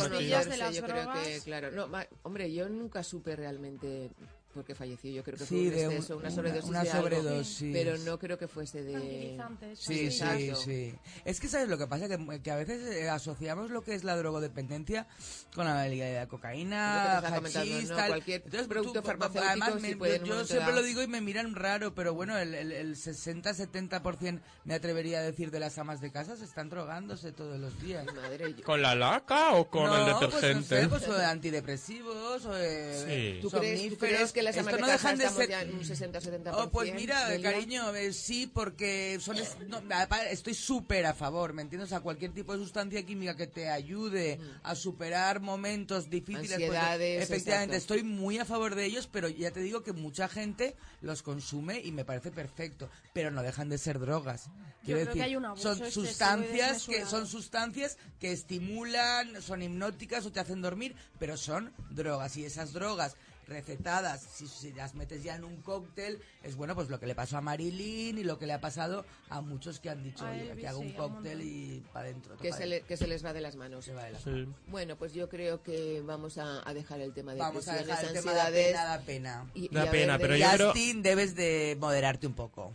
yo 0.71 0.83
creo 0.83 1.13
que, 1.13 1.41
claro. 1.43 1.71
No, 1.71 1.87
ma- 1.87 2.07
hombre, 2.23 2.51
yo 2.51 2.67
nunca 2.67 3.03
supe 3.03 3.35
realmente 3.35 4.09
por 4.57 4.65
qué 4.65 4.75
falleció. 4.75 5.11
Yo 5.11 5.23
creo 5.23 5.37
que 5.37 5.45
Sí, 5.45 5.69
fue 5.69 5.77
de 5.77 5.87
un 5.87 5.93
un- 5.93 5.97
exceso, 5.97 6.17
una 6.17 6.27
una- 6.27 6.35
sobredosis 6.35 6.69
una 6.69 6.83
de 6.83 6.89
algo, 6.91 7.43
pero 7.73 7.97
no 7.99 8.19
creo 8.19 8.37
que 8.37 8.47
fuese 8.47 8.83
de... 8.83 9.37
Sí, 9.75 10.11
sí, 10.11 10.51
sí. 10.55 10.93
Es 11.25 11.39
que 11.39 11.47
sabes 11.47 11.69
lo 11.69 11.77
que 11.77 11.87
pasa, 11.87 12.07
que, 12.07 12.41
que 12.41 12.51
a 12.51 12.55
veces 12.55 12.81
eh, 12.95 13.09
asociamos 13.09 13.69
lo 13.69 13.81
que 13.83 13.93
es 13.93 14.03
la 14.03 14.15
drogodependencia 14.17 15.07
con 15.53 15.65
la, 15.65 15.87
la, 15.87 16.09
la 16.11 16.27
cocaína, 16.27 17.21
que 17.21 17.57
hachís, 17.59 17.89
¿no? 17.89 17.95
tal. 17.95 18.07
Cualquier 18.09 18.43
producto 18.67 19.03
farmacéutico 19.03 19.45
además, 19.47 19.73
sí 19.81 19.95
me- 19.95 20.19
yo, 20.25 20.39
un 20.39 20.47
siempre 20.47 20.73
lo 20.73 20.81
digo 20.81 21.01
y 21.03 21.07
me 21.07 21.21
miran 21.21 21.53
raro, 21.55 21.93
pero 21.93 22.13
bueno, 22.13 22.37
el, 22.37 22.53
el, 22.55 22.71
el 22.71 22.95
60-70% 22.95 24.41
me 24.65 24.73
atrevería 24.73 25.19
a 25.19 25.21
decir 25.21 25.51
de 25.51 25.59
las 25.59 25.77
amas 25.77 26.01
de 26.01 26.11
casa 26.11 26.35
se 26.35 26.45
están 26.45 26.69
drogándose 26.69 27.31
todos 27.31 27.59
los 27.59 27.79
días. 27.81 28.05
Madre, 28.15 28.55
¿Con 28.63 28.81
la 28.81 28.95
laca 28.95 29.53
o 29.53 29.69
con 29.69 29.83
el 29.83 29.89
No, 30.07 30.19
detergente? 30.19 30.39
Pues, 30.39 30.81
no 30.81 30.81
sé, 30.81 30.87
pues 30.89 31.07
o 31.07 31.13
de 31.17 31.25
antidepresivos 31.25 32.45
o 32.45 32.51
de 32.53 33.37
Sí. 33.37 33.41
¿Tú 33.41 33.49
crees, 33.49 33.89
¿Tú 33.89 33.97
crees 33.97 34.31
que 34.31 34.41
las 34.47 34.57
Esto 34.57 34.69
amas 34.69 34.75
de 34.75 34.81
no 34.81 34.87
casa 34.87 35.11
dejan 35.13 35.17
de 35.19 35.29
ser- 35.41 35.49
ya 35.49 35.61
en 35.61 35.75
un 35.75 35.85
60 35.85 36.17
o 36.17 36.21
70%? 36.21 36.63
Oh, 36.65 36.69
pues 36.71 36.93
mira, 36.93 37.27
Delia? 37.29 37.51
cariño, 37.51 37.95
eh, 37.95 38.13
sí, 38.13 38.47
porque 38.47 39.17
son 39.21 39.37
es- 39.37 39.57
no, 39.67 39.81
apa- 39.93 40.25
estoy 40.25 40.53
súper 40.53 41.05
a 41.05 41.13
favor, 41.13 41.53
¿me 41.53 41.61
entiendes? 41.61 41.93
A 41.93 41.99
cualquier 42.01 42.33
tipo 42.33 42.53
de 42.53 42.59
sustancia 42.63 43.05
química 43.05 43.35
que 43.35 43.47
te 43.47 43.69
ayude 43.69 44.39
a 44.63 44.75
superar 44.75 45.39
momentos 45.41 46.09
difíciles. 46.09 46.47
pues, 46.57 46.63
Ansiedades, 46.69 47.23
efectivamente, 47.23 47.75
exacto. 47.75 47.95
estoy 47.95 48.03
muy 48.09 48.37
a 48.39 48.45
favor 48.45 48.75
de 48.75 48.85
ellos, 48.85 49.07
pero 49.11 49.27
ya 49.29 49.51
te 49.51 49.59
digo 49.61 49.83
que 49.83 49.93
mucha 49.93 50.27
gente 50.27 50.75
los 51.01 51.21
consume 51.23 51.79
y 51.81 51.91
me 51.91 52.05
parece 52.05 52.31
perfecto, 52.31 52.89
pero 53.13 53.31
no 53.31 53.43
dejan 53.43 53.69
de 53.69 53.77
ser 53.77 53.99
drogas. 53.99 54.49
Quiero 54.83 54.99
decir, 55.01 55.13
que 55.15 55.23
hay 55.23 55.35
un 55.35 55.45
abuso 55.45 55.75
son 55.75 55.91
sustancias 55.91 56.85
que 56.85 57.05
son 57.05 57.27
sustancias 57.27 57.97
que 58.19 58.31
estimulan, 58.31 59.41
son 59.41 59.61
hipnóticas 59.61 60.25
o 60.25 60.31
te 60.31 60.39
hacen 60.39 60.61
dormir, 60.61 60.95
pero 61.19 61.37
son 61.37 61.73
drogas 61.89 62.37
y 62.37 62.45
esas 62.45 62.73
drogas 62.73 63.15
recetadas, 63.47 64.21
si, 64.21 64.47
si 64.47 64.73
las 64.73 64.93
metes 64.95 65.23
ya 65.23 65.35
en 65.35 65.43
un 65.43 65.61
cóctel, 65.61 66.19
es 66.43 66.55
bueno, 66.55 66.75
pues 66.75 66.89
lo 66.89 66.99
que 66.99 67.07
le 67.07 67.15
pasó 67.15 67.37
a 67.37 67.41
Marilyn 67.41 68.17
y 68.17 68.23
lo 68.23 68.37
que 68.37 68.45
le 68.45 68.53
ha 68.53 68.61
pasado 68.61 69.05
a 69.29 69.41
muchos 69.41 69.79
que 69.79 69.89
han 69.89 70.03
dicho, 70.03 70.25
oye, 70.29 70.53
que 70.59 70.67
hago 70.67 70.79
un 70.79 70.91
cóctel 70.91 71.41
y 71.41 71.83
para 71.93 72.05
adentro. 72.05 72.37
que 72.37 72.51
se, 72.53 72.65
le- 72.65 72.81
que 72.81 72.97
se 72.97 73.07
les 73.07 73.25
va 73.25 73.33
de 73.33 73.41
las 73.41 73.55
manos. 73.55 73.85
Se 73.85 73.93
va 73.93 74.03
de 74.03 74.11
la- 74.11 74.19
Sí. 74.19 74.47
Bueno, 74.67 74.95
pues 74.97 75.13
yo 75.13 75.29
creo 75.29 75.63
que 75.63 76.01
vamos 76.05 76.37
a, 76.37 76.67
a 76.67 76.73
dejar 76.73 76.99
el 77.01 77.13
tema 77.13 77.33
de 77.33 77.39
Vamos 77.39 77.67
a 77.67 77.73
dejar 77.75 78.03
el 78.05 78.13
tema 78.13 78.31
ansiedades. 78.31 78.67
pena, 78.67 78.83
da 78.85 78.99
pena. 78.99 79.45
y- 79.55 79.65
y 79.65 79.69
Da 79.69 79.89
pena, 79.89 80.13
de- 80.17 80.19
pero 80.19 80.35
yo 80.35 80.45
creo- 80.51 80.67
Justin, 80.67 81.01
debes 81.03 81.35
de 81.35 81.77
moderarte 81.79 82.27
un 82.27 82.33
poco. 82.33 82.73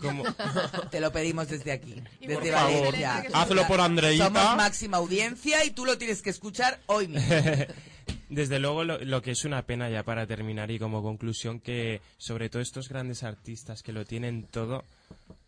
Como, 0.00 0.24
Te 0.90 0.98
lo 1.00 1.12
pedimos 1.12 1.48
desde 1.48 1.70
aquí, 1.70 2.02
Y 2.20 2.26
desde 2.26 2.50
por 2.50 2.58
favor, 2.60 2.84
Valencia. 2.92 3.24
hazlo 3.34 3.66
por 3.68 3.80
Andreita. 3.80 4.24
Somos 4.26 4.56
máxima 4.56 4.96
audiencia 4.96 5.64
y 5.64 5.70
tú 5.70 5.84
lo 5.84 5.96
tienes 5.96 6.22
que 6.22 6.30
escuchar 6.30 6.80
hoy 6.86 7.06
mismo. 7.08 7.28
Desde 8.34 8.58
luego, 8.58 8.82
lo, 8.82 8.98
lo 8.98 9.20
que 9.20 9.32
es 9.32 9.44
una 9.44 9.66
pena 9.66 9.90
ya 9.90 10.02
para 10.04 10.26
terminar 10.26 10.70
y 10.70 10.78
como 10.78 11.02
conclusión, 11.02 11.60
que 11.60 12.00
sobre 12.16 12.48
todo 12.48 12.62
estos 12.62 12.88
grandes 12.88 13.22
artistas 13.24 13.82
que 13.82 13.92
lo 13.92 14.06
tienen 14.06 14.44
todo, 14.46 14.84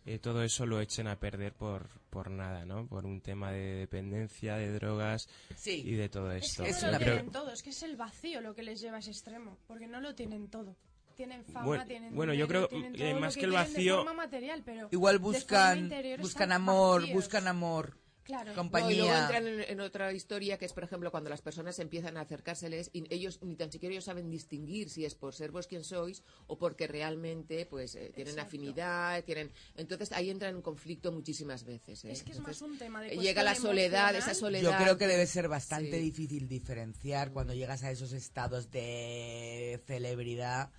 eh, 0.05 0.19
todo 0.19 0.43
eso 0.43 0.67
lo 0.67 0.79
echen 0.79 1.07
a 1.07 1.15
perder 1.15 1.53
por, 1.53 1.87
por 2.11 2.29
nada, 2.29 2.63
¿no? 2.63 2.85
Por 2.85 3.05
un 3.05 3.21
tema 3.21 3.51
de 3.51 3.75
dependencia, 3.75 4.55
de 4.57 4.71
drogas 4.71 5.27
Sí. 5.55 5.81
y 5.83 5.93
de 5.93 6.09
todo 6.09 6.31
Es 6.31 6.45
esto. 6.45 6.63
que 6.63 6.69
Es 6.69 6.83
no 6.83 6.89
una 6.89 6.99
lo 6.99 7.03
Creo- 7.03 7.15
tienen 7.15 7.31
todo, 7.31 7.51
es 7.51 7.63
que 7.63 7.71
es 7.71 7.81
el 7.81 7.95
vacío 7.95 8.39
lo 8.41 8.53
que 8.53 8.61
les 8.61 8.79
lleva 8.79 8.97
a 8.97 8.99
ese 8.99 9.09
extremo, 9.09 9.57
porque 9.67 9.87
no 9.87 9.99
lo 9.99 10.13
tienen 10.13 10.47
todo. 10.49 10.75
Tienen 11.15 11.43
fama, 11.45 11.65
Bueno, 11.65 11.85
tienen 11.87 12.13
bueno, 12.13 12.33
yo 12.35 12.47
creo, 12.47 12.67
tienen 12.67 12.93
eh, 13.01 13.13
más 13.19 13.35
lo 13.35 13.39
que 13.39 13.45
el 13.45 13.51
vacío- 13.53 14.13
material, 14.15 14.61
pero 14.63 14.89
Igual 14.91 15.17
buscan, 15.17 15.89
buscan 16.19 16.51
amor, 16.51 17.01
vacíos. 17.01 17.15
buscan 17.15 17.47
amor, 17.47 17.97
Claro. 18.25 18.45
No, 18.47 18.51
y 18.53 18.55
compañía. 18.55 18.97
luego 18.97 19.15
entran 19.15 19.47
en, 19.47 19.59
en 19.61 19.79
otra 19.79 20.11
historia 20.11 20.57
que 20.57 20.65
es, 20.65 20.73
por 20.73 20.83
ejemplo, 20.83 21.11
cuando 21.11 21.29
las 21.29 21.41
personas 21.41 21.77
empiezan 21.79 22.17
a 22.17 22.21
acercárseles 22.21 22.89
y 22.91 23.05
ellos 23.13 23.39
ni 23.43 23.55
tan 23.55 23.71
siquiera 23.71 23.93
ellos 23.93 24.03
saben 24.05 24.29
distinguir 24.31 24.89
si 24.89 25.05
es 25.05 25.13
por 25.15 25.33
ser 25.35 25.51
vos 25.51 25.67
quien 25.67 25.83
sois 25.83 26.23
o 26.47 26.57
porque 26.57 26.87
realmente 26.87 27.65
pues 27.67 27.93
eh, 27.95 28.11
tienen 28.15 28.33
Exacto. 28.33 28.47
afinidad, 28.47 29.23
tienen 29.23 29.51
entonces 29.75 30.11
ahí 30.11 30.31
entran 30.31 30.55
en 30.55 30.61
conflicto 30.63 31.11
muchísimas 31.11 31.63
veces. 31.65 32.03
¿eh? 32.05 32.11
Es 32.11 32.23
que 32.23 32.31
es 32.31 32.37
Entonces, 32.37 32.61
más 32.63 32.71
un 32.71 32.77
tema 32.79 33.01
de 33.01 33.13
eh, 33.13 33.17
llega 33.17 33.43
la 33.43 33.53
soledad, 33.53 34.09
emocional. 34.09 34.15
esa 34.15 34.33
soledad. 34.33 34.71
Yo 34.71 34.83
creo 34.83 34.97
que 34.97 35.07
debe 35.07 35.27
ser 35.27 35.47
bastante 35.47 35.91
Sí. 35.91 35.99
difícil 36.03 36.47
diferenciar 36.47 37.31
cuando 37.31 37.53
llegas 37.53 37.83
a 37.83 37.91
esos 37.91 38.11
estados 38.11 38.71
de 38.71 39.81
celebridad, 39.85 40.71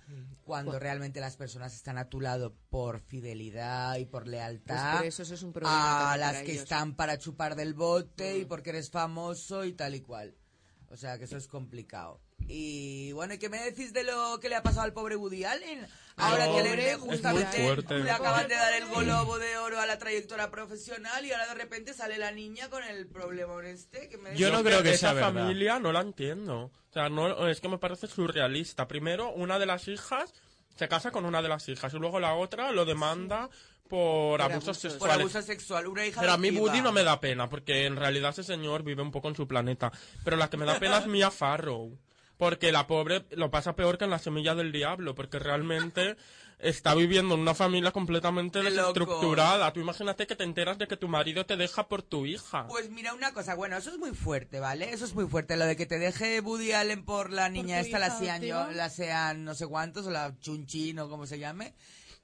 cuando 0.43 0.71
Bueno. 0.71 0.79
realmente 0.79 1.19
las 1.21 1.37
personas 1.37 1.73
están 1.75 1.97
a 1.97 2.09
tu 2.09 2.19
lado 2.19 2.53
por 2.69 2.99
fidelidad 2.99 3.95
y 3.97 4.05
por 4.05 4.23
Pues 4.23 4.31
lealtad 4.31 4.97
por 4.97 5.05
eso 5.05 5.23
eso 5.23 5.33
es 5.33 5.43
un 5.43 5.53
problema 5.53 6.11
a 6.13 6.17
las 6.17 6.37
que 6.43 6.51
ellos. 6.51 6.63
están 6.63 6.95
para 6.95 7.17
chupar 7.17 7.36
del 7.55 7.73
bote 7.73 8.37
y 8.37 8.45
Mm. 8.45 8.47
porque 8.47 8.69
eres 8.71 8.89
famoso 8.89 9.63
y 9.65 9.73
tal 9.73 9.95
y 9.95 10.01
cual. 10.01 10.35
O 10.89 10.95
sea 10.97 11.17
que 11.17 11.25
eso 11.25 11.35
es 11.37 11.47
complicado. 11.47 12.21
Y 12.47 13.11
bueno, 13.11 13.33
¿y 13.33 13.39
qué 13.39 13.49
me 13.49 13.59
decís 13.61 13.91
de 13.93 14.03
lo 14.03 14.39
que 14.39 14.47
le 14.47 14.55
ha 14.55 14.63
pasado 14.63 14.83
al 14.83 14.93
pobre 14.93 15.15
Woody 15.17 15.43
Allen? 15.43 15.85
Ahora 16.15 16.45
que 16.45 16.63
le, 16.63 16.95
justamente 16.95 17.59
le 18.03 18.09
acaban 18.11 18.47
de 18.47 18.55
dar 18.55 18.73
el 18.73 18.87
globo 18.87 19.37
de 19.37 19.57
oro 19.57 19.79
a 19.79 19.85
la 19.85 19.97
trayectoria 19.97 20.49
profesional 20.49 21.25
y 21.25 21.31
ahora 21.31 21.47
de 21.47 21.55
repente 21.55 21.93
sale 21.93 22.17
la 22.17 22.31
niña 22.31 22.69
con 22.69 22.83
el 22.83 23.07
problema 23.07 23.53
este. 23.67 24.07
Que 24.07 24.17
me 24.17 24.35
Yo 24.35 24.49
no 24.49 24.59
Yo 24.59 24.63
creo 24.63 24.83
que 24.83 24.91
esa 24.91 24.99
sea 25.09 25.13
verdad. 25.13 25.33
familia 25.33 25.79
no 25.79 25.91
la 25.91 26.01
entiendo. 26.01 26.65
O 26.89 26.93
sea, 26.93 27.09
no, 27.09 27.47
es 27.49 27.59
que 27.59 27.67
me 27.67 27.77
parece 27.77 28.07
surrealista. 28.07 28.87
Primero, 28.87 29.31
una 29.33 29.59
de 29.59 29.65
las 29.65 29.87
hijas 29.87 30.33
se 30.75 30.87
casa 30.87 31.11
con 31.11 31.25
una 31.25 31.41
de 31.41 31.49
las 31.49 31.67
hijas 31.69 31.93
y 31.93 31.97
luego 31.97 32.19
la 32.19 32.33
otra 32.35 32.71
lo 32.71 32.85
demanda 32.85 33.49
por, 33.87 34.39
Por 34.39 34.41
abusos 34.41 34.67
abusos. 34.67 34.77
por 34.83 35.09
sexuales. 35.09 35.19
abuso 35.19 35.41
sexual, 35.41 35.87
una 35.87 36.05
hija 36.05 36.21
Pero 36.21 36.33
a 36.33 36.37
mí. 36.37 36.51
Woody 36.51 36.81
no 36.81 36.91
me 36.91 37.03
da 37.03 37.19
pena, 37.19 37.49
porque 37.49 37.85
en 37.85 37.95
realidad 37.95 38.31
ese 38.31 38.43
señor 38.43 38.83
vive 38.83 39.01
un 39.01 39.11
poco 39.11 39.29
en 39.29 39.35
su 39.35 39.47
planeta. 39.47 39.91
Pero 40.23 40.37
la 40.37 40.49
que 40.49 40.57
me 40.57 40.65
da 40.65 40.79
pena 40.79 40.99
es 40.99 41.07
Mia 41.07 41.31
Farrow. 41.31 41.97
Porque 42.37 42.71
la 42.71 42.85
pobre 42.85 43.25
lo 43.31 43.49
pasa 43.49 43.75
peor 43.75 43.97
que 43.97 44.03
en 44.03 44.11
la 44.11 44.19
semilla 44.19 44.53
del 44.53 44.71
diablo, 44.71 45.15
porque 45.15 45.39
realmente 45.39 46.15
está 46.59 46.93
viviendo 46.93 47.33
en 47.33 47.41
una 47.41 47.55
familia 47.55 47.91
completamente 47.91 48.61
desestructurada. 48.61 49.73
Tú 49.73 49.79
imagínate 49.79 50.27
que 50.27 50.35
te 50.35 50.43
enteras 50.43 50.77
de 50.77 50.87
que 50.87 50.97
tu 50.97 51.07
marido 51.07 51.47
te 51.47 51.55
deja 51.57 51.87
por 51.87 52.03
tu 52.03 52.27
hija. 52.27 52.67
Pues 52.67 52.91
mira 52.91 53.13
una 53.15 53.33
cosa, 53.33 53.55
bueno, 53.55 53.77
eso 53.77 53.89
es 53.91 53.97
muy 53.97 54.11
fuerte, 54.11 54.59
¿vale? 54.59 54.91
Eso 54.91 55.05
es 55.05 55.15
muy 55.15 55.25
fuerte. 55.27 55.57
Lo 55.57 55.65
de 55.65 55.75
que 55.75 55.87
te 55.87 55.97
deje 55.97 56.39
Woody 56.41 56.73
Allen 56.73 57.05
por 57.05 57.31
la 57.31 57.49
niña 57.49 57.79
esta, 57.79 57.97
la 57.97 58.15
sean, 58.15 58.41
yo, 58.43 58.69
la 58.71 58.89
sean 58.89 59.43
no 59.43 59.55
sé 59.55 59.65
cuántos, 59.65 60.05
o 60.05 60.11
la 60.11 60.37
Chunchin 60.39 60.99
o 60.99 61.09
como 61.09 61.25
se 61.25 61.39
llame, 61.39 61.73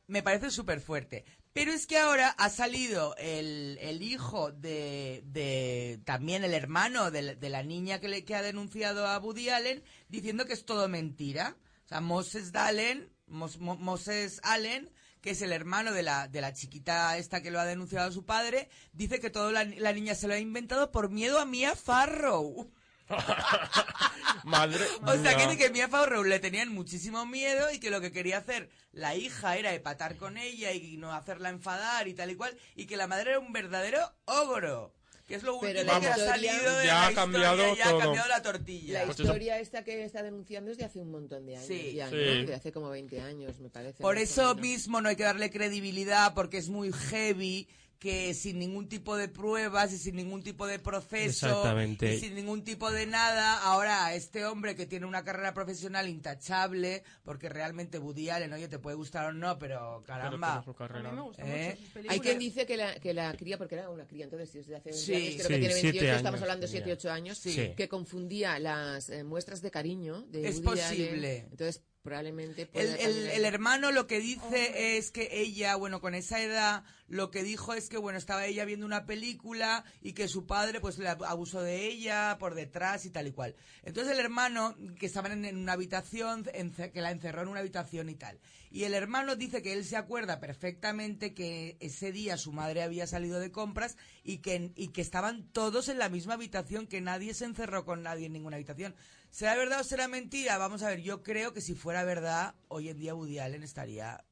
me 0.05 0.21
parece 0.21 0.51
súper 0.51 0.79
fuerte. 0.79 1.25
Pero 1.53 1.71
es 1.71 1.85
que 1.85 1.99
ahora 1.99 2.29
ha 2.29 2.49
salido 2.49 3.15
el, 3.17 3.77
el 3.79 4.01
hijo 4.01 4.51
de, 4.51 5.21
de, 5.25 5.99
también 6.03 6.43
el 6.43 6.53
hermano 6.55 7.11
de, 7.11 7.35
de 7.35 7.49
la 7.49 7.61
niña 7.61 7.99
que, 7.99 8.07
le, 8.09 8.25
que 8.25 8.35
ha 8.35 8.41
denunciado 8.41 9.05
a 9.05 9.19
Woody 9.19 9.49
Allen, 9.49 9.83
diciendo 10.09 10.45
que 10.45 10.53
es 10.53 10.65
todo 10.65 10.87
mentira. 10.87 11.55
O 11.85 11.87
sea, 11.87 12.01
Moses 12.01 12.55
Allen, 12.55 13.13
Mos- 13.27 13.59
Mo- 13.59 13.75
Moses 13.77 14.39
Allen, 14.43 14.91
que 15.21 15.29
es 15.31 15.41
el 15.43 15.51
hermano 15.51 15.91
de 15.93 16.01
la, 16.01 16.27
de 16.27 16.41
la 16.41 16.53
chiquita 16.53 17.17
esta 17.17 17.41
que 17.43 17.51
lo 17.51 17.59
ha 17.59 17.65
denunciado 17.65 18.09
a 18.09 18.11
su 18.11 18.25
padre, 18.25 18.67
dice 18.91 19.19
que 19.19 19.29
todo 19.29 19.51
la, 19.51 19.63
la 19.63 19.93
niña 19.93 20.15
se 20.15 20.27
lo 20.27 20.33
ha 20.33 20.39
inventado 20.39 20.91
por 20.91 21.09
miedo 21.11 21.39
a 21.39 21.45
Mia 21.45 21.75
Farrow. 21.75 22.71
Madre 24.43 24.85
O 25.05 25.15
sea, 25.17 25.35
que 25.37 25.43
dice 25.47 25.57
que 25.57 25.69
Mia 25.69 25.87
Farrow 25.87 26.23
le 26.23 26.39
tenían 26.39 26.69
muchísimo 26.69 27.25
miedo 27.25 27.71
y 27.71 27.79
que 27.79 27.89
lo 27.89 28.01
que 28.01 28.11
quería 28.11 28.37
hacer 28.39 28.69
la 28.91 29.15
hija 29.15 29.57
era 29.57 29.73
empatar 29.73 30.17
con 30.17 30.37
ella 30.37 30.71
y 30.73 30.97
no 30.97 31.13
hacerla 31.13 31.49
enfadar 31.49 32.07
y 32.07 32.13
tal 32.13 32.31
y 32.31 32.35
cual, 32.35 32.55
y 32.75 32.85
que 32.85 32.97
la 32.97 33.07
madre 33.07 33.31
era 33.31 33.39
un 33.39 33.53
verdadero 33.53 33.99
ogro. 34.25 34.93
Que 35.27 35.35
es 35.35 35.43
lo 35.43 35.57
Pero 35.61 35.79
último 35.79 35.93
la 35.93 35.99
que 36.01 36.07
ha 36.07 36.17
historia- 36.17 36.51
salido 36.53 36.77
de 36.79 36.85
Ya 36.85 36.93
la 36.95 37.07
ha 37.07 37.13
cambiado 37.13 37.55
historia, 37.55 37.75
ya 37.85 37.89
todo. 37.91 37.97
ha 37.97 38.03
cambiado 38.03 38.27
la 38.27 38.41
tortilla. 38.41 38.93
La 38.99 39.05
Pues 39.05 39.15
eso- 39.19 39.23
historia 39.23 39.59
esta 39.59 39.83
que 39.85 40.03
está 40.03 40.21
denunciando 40.21 40.69
es 40.71 40.77
de 40.77 40.83
hace 40.83 40.99
un 40.99 41.11
montón 41.11 41.45
de 41.45 41.55
años. 41.55 41.65
Sí. 41.67 41.93
ya, 41.93 42.09
Sí. 42.09 42.15
¿no? 42.15 42.45
De 42.47 42.53
hace 42.55 42.73
como 42.73 42.89
20 42.89 43.21
años, 43.21 43.57
me 43.59 43.69
parece. 43.69 44.03
Por 44.03 44.17
eso 44.17 44.53
mismo 44.55 44.99
no 44.99 45.07
hay 45.07 45.15
que 45.15 45.23
darle 45.23 45.49
credibilidad 45.49 46.33
porque 46.33 46.57
es 46.57 46.67
muy 46.67 46.91
heavy 46.91 47.69
que 48.03 48.33
sin 48.33 48.59
ningún 48.59 48.89
tipo 48.89 49.15
de 49.15 49.29
pruebas 49.29 49.93
y 49.93 49.97
sin 49.97 50.17
ningún 50.17 50.43
tipo 50.43 50.67
de 50.67 50.77
proceso 50.77 51.47
Exactamente. 51.47 52.13
y 52.13 52.19
sin 52.19 52.35
ningún 52.35 52.61
tipo 52.65 52.91
de 52.91 53.05
nada, 53.07 53.61
ahora 53.63 54.13
este 54.13 54.45
hombre 54.45 54.75
que 54.75 54.85
tiene 54.85 55.05
una 55.05 55.23
carrera 55.23 55.53
profesional 55.53 56.09
intachable, 56.09 57.01
porque 57.23 57.47
realmente 57.47 57.99
Woody 57.99 58.29
Allen, 58.29 58.51
oye, 58.51 58.67
te 58.67 58.77
puede 58.77 58.97
gustar 58.97 59.27
o 59.27 59.31
no, 59.31 59.57
pero 59.57 60.01
Pero 60.01 60.03
caramba, 60.05 60.61
tiene 60.65 60.77
su 60.77 60.83
A 60.83 60.87
mí 61.11 61.15
me 61.15 61.21
gusta 61.21 61.43
¿Eh? 61.45 61.77
mucho 61.79 61.93
sus. 62.01 62.11
Hay 62.11 62.19
quien 62.19 62.39
dice 62.39 62.65
que 62.65 62.75
la, 62.75 62.99
que 62.99 63.13
la 63.13 63.31
cría, 63.37 63.57
porque 63.57 63.75
era 63.75 63.89
una 63.89 64.05
cría 64.05 64.25
entonces, 64.25 64.49
si 64.49 64.59
es 64.59 64.67
de 64.67 64.75
hace 64.75 64.89
20 64.89 65.05
Sí, 65.05 65.13
años, 65.15 65.33
creo 65.35 65.47
sí, 65.47 65.53
que 65.53 65.59
tiene 65.59 65.73
siete 65.75 65.91
28, 65.99 66.15
estamos 66.17 66.25
años 66.33 66.41
hablando 66.41 66.67
de 66.67 66.71
tenía. 66.73 66.83
7, 66.85 66.99
8 67.07 67.11
años, 67.13 67.37
Sí. 67.37 67.73
que 67.77 67.87
confundía 67.87 68.59
las 68.59 69.09
eh, 69.09 69.23
muestras 69.23 69.61
de 69.61 69.71
cariño 69.71 70.23
de 70.23 70.45
Es 70.49 70.57
Woody 70.57 70.81
Allen. 70.81 70.97
posible. 71.07 71.37
Entonces, 71.51 71.81
probablemente... 72.03 72.69
El, 72.73 73.27
el- 73.31 73.45
hermano 73.45 73.91
lo 73.91 74.05
que 74.07 74.19
dice 74.19 74.97
es 74.97 75.09
que 75.09 75.29
ella, 75.31 75.75
bueno, 75.75 76.01
con 76.01 76.13
esa 76.13 76.41
edad, 76.41 76.83
lo 77.07 77.31
que 77.31 77.43
dijo 77.43 77.73
es 77.73 77.89
que, 77.89 77.97
bueno, 77.97 78.19
estaba 78.19 78.45
ella 78.45 78.65
viendo 78.65 78.85
una 78.85 79.05
película 79.05 79.85
y 80.01 80.13
que 80.13 80.27
su 80.27 80.45
padre, 80.45 80.79
pues, 80.81 80.97
le 80.99 81.09
ab- 81.09 81.25
abusó 81.25 81.61
de 81.61 81.87
ella 81.87 82.37
por 82.39 82.53
detrás 82.55 83.05
y 83.05 83.09
tal 83.09 83.27
y 83.27 83.31
cual. 83.31 83.55
Entonces 83.83 84.13
el 84.13 84.19
hermano, 84.19 84.75
que 84.99 85.05
estaban 85.05 85.31
en, 85.31 85.45
en 85.45 85.57
una 85.57 85.73
habitación, 85.73 86.43
que 86.43 87.01
la 87.01 87.11
encerró 87.11 87.41
en 87.41 87.47
una 87.47 87.61
habitación 87.61 88.09
y 88.09 88.15
tal. 88.15 88.37
Y 88.73 88.85
el 88.85 88.95
hermano 88.95 89.35
dice 89.35 89.61
que 89.61 89.71
él 89.71 89.85
se 89.85 89.95
acuerda 89.97 90.39
perfectamente 90.39 91.35
que 91.35 91.77
ese 91.79 92.11
día 92.11 92.37
su 92.37 92.51
madre 92.51 92.81
había 92.81 93.05
salido 93.05 93.39
de 93.39 93.51
compras 93.51 93.97
y 94.23 94.39
que, 94.39 94.71
y 94.75 94.87
que 94.87 95.01
estaban 95.01 95.43
todos 95.53 95.89
en 95.89 95.99
la 95.99 96.09
misma 96.09 96.33
habitación, 96.33 96.87
que 96.87 96.99
nadie 96.99 97.35
se 97.35 97.45
encerró 97.45 97.85
con 97.85 98.01
nadie 98.01 98.25
en 98.25 98.33
ninguna 98.33 98.55
habitación. 98.55 98.95
¿Será 99.29 99.55
verdad 99.55 99.81
o 99.81 99.83
será 99.83 100.07
mentira? 100.07 100.57
Vamos 100.57 100.81
a 100.81 100.89
ver, 100.89 101.01
yo 101.01 101.21
creo 101.21 101.53
que 101.53 101.61
si 101.61 101.75
fuera 101.75 102.03
verdad, 102.03 102.55
hoy 102.67 102.89
en 102.89 102.97
día 102.97 103.13
Woody 103.13 103.37
Allen 103.37 103.61
estaría 103.61 104.23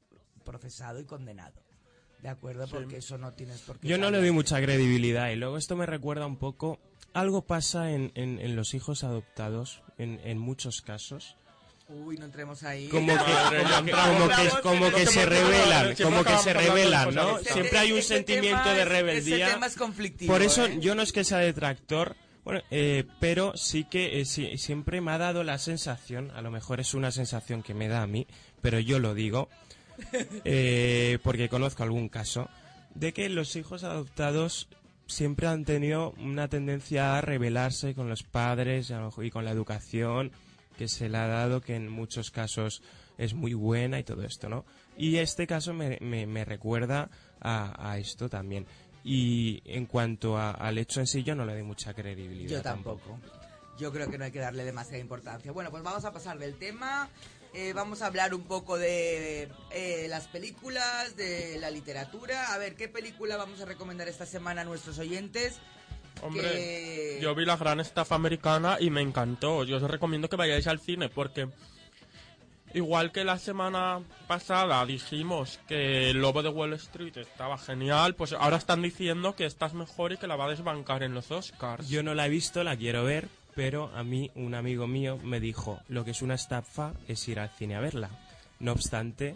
procesado 0.44 1.00
y 1.00 1.06
condenado. 1.06 1.62
¿De 2.24 2.30
acuerdo? 2.30 2.68
Porque 2.68 2.98
eso 2.98 3.18
no 3.20 3.34
tienes 3.34 3.62
por 3.62 3.80
qué. 3.80 3.88
Yo 3.88 3.98
no 4.00 4.10
le 4.10 4.18
doy 4.20 4.32
mucha 4.32 4.60
credibilidad 4.60 5.30
y 5.30 5.36
luego 5.36 5.58
esto 5.58 5.76
me 5.76 5.86
recuerda 5.86 6.26
un 6.26 6.38
poco... 6.38 6.80
Algo 7.14 7.46
pasa 7.46 7.92
en, 7.92 8.12
en- 8.16 8.40
en 8.40 8.56
los 8.56 8.74
hijos 8.74 9.04
adoptados, 9.04 9.84
en, 9.98 10.20
en 10.24 10.38
muchos 10.38 10.82
casos. 10.82 11.36
Uy, 11.92 12.18
no 12.18 12.26
entremos 12.26 12.64
ahí. 12.64 12.88
Como 12.88 13.08
que, 13.08 13.24
como 13.92 14.28
que, 14.30 14.50
como 14.62 14.92
se 15.06 15.26
siempre 15.26 16.04
como 16.04 16.24
que 16.24 16.38
se 16.38 16.54
cosas 16.54 17.14
¿no? 17.14 17.38
Siempre 17.40 17.78
hay 17.78 17.92
un 17.92 18.00
Ese 18.00 18.16
sentimiento 18.16 18.70
de 18.70 18.86
rebeldía. 18.86 19.46
Ese 19.46 19.54
tema 19.54 19.66
es 19.68 19.76
conflictivo. 19.76 20.32
Por 20.32 20.42
eso 20.42 20.66
¿eh? 20.66 20.78
yo 20.80 20.96
no 20.96 21.02
es 21.02 21.12
que 21.12 21.24
sea 21.24 21.40
detractor, 21.40 22.16
bueno, 22.44 22.62
eh, 22.72 23.04
pero 23.20 23.56
sí 23.56 23.84
que 23.84 24.22
eh, 24.22 24.26
sí- 24.26 24.58
siempre 24.58 25.02
me 25.02 25.12
ha 25.12 25.18
dado 25.18 25.44
la 25.44 25.58
sensación, 25.58 26.32
a 26.32 26.42
lo 26.42 26.50
mejor 26.50 26.80
es 26.80 26.94
una 26.94 27.12
sensación 27.12 27.62
que 27.62 27.74
me 27.74 27.88
da 27.88 28.02
a 28.02 28.08
mí, 28.08 28.26
pero 28.62 28.80
yo 28.80 29.00
lo 29.00 29.14
digo, 29.14 29.50
eh, 30.46 31.20
porque 31.24 31.50
conozco 31.50 31.84
algún 31.84 32.10
caso, 32.10 32.50
de 32.96 33.14
que 33.14 33.30
los 33.30 33.56
hijos 33.56 33.84
adoptados 33.84 34.68
siempre 35.08 35.48
han 35.48 35.66
tenido 35.66 36.12
una 36.20 36.48
tendencia 36.48 37.18
a 37.18 37.22
rebelarse 37.22 37.94
con 37.96 38.08
los 38.10 38.24
padres 38.24 38.94
y 39.22 39.30
con 39.30 39.46
la 39.46 39.52
educación 39.52 40.32
que 40.82 40.88
se 40.88 41.10
le 41.10 41.18
ha 41.20 41.28
dado, 41.28 41.62
que 41.62 41.76
en 41.76 41.90
muchos 41.90 42.32
casos 42.32 42.82
es 43.20 43.36
muy 43.36 43.54
buena 43.54 44.00
y 44.00 44.04
todo 44.04 44.24
esto, 44.24 44.50
¿no? 44.50 44.66
Y 44.98 45.18
este 45.18 45.46
caso 45.46 45.76
me, 45.76 46.00
me- 46.02 46.26
me 46.26 46.44
recuerda 46.44 47.08
a, 47.40 47.92
a 47.92 48.00
esto 48.00 48.30
también. 48.30 48.66
Y 49.04 49.62
en 49.66 49.86
cuanto 49.86 50.40
a- 50.40 50.50
al 50.50 50.80
hecho 50.80 51.00
en 51.00 51.06
sí, 51.06 51.22
yo 51.22 51.36
no 51.36 51.46
le 51.46 51.54
doy 51.54 51.62
mucha 51.62 51.94
credibilidad. 51.94 52.50
Yo 52.50 52.62
tampoco. 52.64 53.20
Yo 53.78 53.92
creo 53.92 54.10
que 54.10 54.18
no 54.18 54.26
hay 54.26 54.32
que 54.32 54.40
darle 54.40 54.64
demasiada 54.64 54.98
importancia. 54.98 55.52
Bueno, 55.52 55.70
pues 55.70 55.84
vamos 55.84 56.04
a 56.04 56.12
pasar 56.12 56.40
del 56.40 56.56
tema. 56.56 57.10
Eh, 57.54 57.74
vamos 57.74 58.02
a 58.02 58.08
hablar 58.08 58.34
un 58.34 58.44
poco 58.46 58.80
de 58.80 59.50
eh, 59.70 60.08
las 60.10 60.28
películas, 60.30 61.16
de 61.16 61.60
la 61.60 61.70
literatura. 61.70 62.54
A 62.56 62.58
ver, 62.58 62.76
¿qué 62.76 62.88
película 62.88 63.38
vamos 63.38 63.62
a 63.62 63.66
recomendar 63.66 64.08
esta 64.08 64.26
semana 64.26 64.62
a 64.62 64.64
nuestros 64.66 64.98
oyentes? 64.98 65.60
Hombre, 66.22 66.44
Que- 66.44 67.20
yo 67.22 67.34
vi 67.36 67.46
la 67.46 67.58
gran 67.58 67.80
estafa 67.80 68.16
americana 68.16 68.78
y 68.80 68.90
me 68.90 69.02
encantó. 69.02 69.64
Yo 69.64 69.78
os 69.78 69.84
recomiendo 69.84 70.30
que 70.30 70.36
vayáis 70.36 70.68
al 70.68 70.80
cine 70.80 71.10
porque 71.10 71.48
igual 72.74 73.12
que 73.12 73.24
la 73.24 73.38
semana 73.38 74.02
pasada 74.28 74.86
dijimos 74.86 75.60
que 75.68 76.10
el 76.10 76.22
Lobo 76.22 76.42
de 76.42 76.50
Wall 76.50 76.74
Street 76.74 77.18
estaba 77.18 77.58
genial, 77.58 78.16
pues 78.16 78.34
ahora 78.34 78.58
están 78.58 78.82
diciendo 78.82 79.36
que 79.36 79.46
esta 79.46 79.66
es 79.66 79.74
mejor 79.74 80.14
y 80.14 80.18
que 80.18 80.28
la 80.28 80.36
va 80.36 80.46
a 80.46 80.50
desbancar 80.50 81.04
en 81.04 81.14
los 81.14 81.32
Oscars. 81.32 81.90
Yo 81.90 82.02
no 82.04 82.14
la 82.14 82.26
he 82.28 82.30
visto, 82.30 82.64
la 82.64 82.78
quiero 82.78 83.04
ver, 83.04 83.28
pero 83.56 83.92
a 83.94 84.04
mí 84.04 84.32
un 84.36 84.56
amigo 84.56 84.88
mío 84.88 85.18
me 85.24 85.40
dijo, 85.40 85.82
lo 85.90 86.06
que 86.06 86.12
es 86.12 86.22
una 86.22 86.36
estafa 86.36 86.94
es 87.08 87.28
ir 87.28 87.40
al 87.40 87.50
cine 87.50 87.76
a 87.76 87.82
verla. 87.82 88.10
No 88.60 88.72
obstante, 88.72 89.36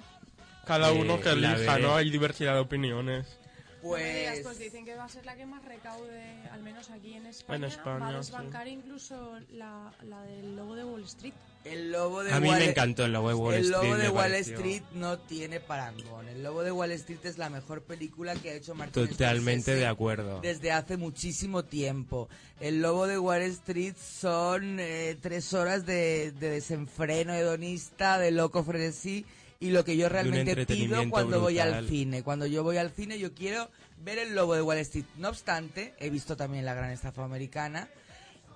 Cada 0.65 0.89
eh, 0.91 0.97
uno 0.99 1.19
que 1.19 1.35
la 1.35 1.55
elija. 1.55 1.77
¿no? 1.79 1.95
Hay 1.95 2.09
diversidad 2.09 2.53
de 2.53 2.59
opiniones. 2.61 3.37
Pues... 3.85 4.39
Pues, 4.41 4.57
dicen 4.59 4.83
que 4.83 4.95
va 4.95 5.05
a 5.05 5.09
ser 5.09 5.25
la 5.25 5.35
que 5.35 5.45
más 5.45 5.63
recaude, 5.63 6.23
al 6.51 6.63
menos 6.63 6.89
aquí 6.89 7.13
en 7.13 7.27
España. 7.27 7.67
España, 7.67 7.99
va 7.99 8.07
a 8.07 8.11
sí. 8.11 8.17
desbancar 8.31 8.67
incluso 8.67 9.39
la, 9.51 9.93
la 10.03 10.23
del 10.23 10.55
logo 10.55 10.75
de 10.75 10.83
Wall 10.83 11.03
Street. 11.03 11.33
el 11.65 11.91
lobo 11.91 12.23
de 12.23 12.33
a 12.33 12.39
mí 12.39 12.49
Wall 12.49 12.59
me 12.59 12.69
encantó 12.69 13.05
el 13.05 13.13
lobo 13.13 13.27
de 13.29 13.33
Wall 13.35 13.53
el 13.55 13.65
Street. 13.65 13.81
lobo 13.83 13.95
de 13.97 14.03
me 14.03 14.09
Wall 14.09 14.31
pareció 14.31 14.55
Street 14.55 14.83
no 14.93 15.19
tiene 15.19 15.59
parangón. 15.59 16.27
El 16.27 16.41
lobo 16.43 16.63
de 16.63 16.71
Wall 16.71 16.91
Street 16.93 17.19
es 17.25 17.37
la 17.37 17.49
mejor 17.49 17.83
película 17.83 18.33
que 18.35 18.49
ha 18.49 18.53
hecho 18.53 18.73
Martin 18.73 19.07
Totalmente 19.07 19.61
Scorsese 19.63 19.79
de 19.79 19.87
acuerdo. 19.87 20.41
Desde 20.41 20.71
hace 20.71 20.97
muchísimo 20.97 21.63
tiempo. 21.65 22.27
El 22.59 22.81
lobo 22.81 23.05
de 23.05 23.19
Wall 23.19 23.43
Street 23.43 23.95
son 23.97 24.79
eh, 24.79 25.15
tres 25.21 25.53
horas 25.53 25.85
de, 25.85 26.31
de 26.31 26.49
desenfreno 26.49 27.33
hedonista, 27.33 28.17
de 28.17 28.31
loco 28.31 28.63
frenesí. 28.63 29.25
Y 29.59 29.69
lo 29.71 29.85
que 29.85 29.95
yo 29.97 30.09
realmente 30.09 30.65
pido 30.65 31.09
cuando 31.09 31.39
voy 31.39 31.59
al 31.59 31.87
cine. 31.87 32.23
Cuando 32.23 32.45
yo 32.45 32.63
voy 32.63 32.77
al 32.77 32.91
cine, 32.91 33.17
yo 33.17 33.33
quiero 33.33 33.69
ver 33.97 34.19
el 34.19 34.35
lobo 34.35 34.55
de 34.55 34.61
Wall 34.61 34.77
Street. 34.79 35.05
No 35.17 35.29
obstante, 35.29 35.93
he 35.99 36.09
visto 36.09 36.35
también 36.35 36.65
la 36.65 36.73
gran 36.73 36.91
estafa 36.91 37.23
americana. 37.23 37.89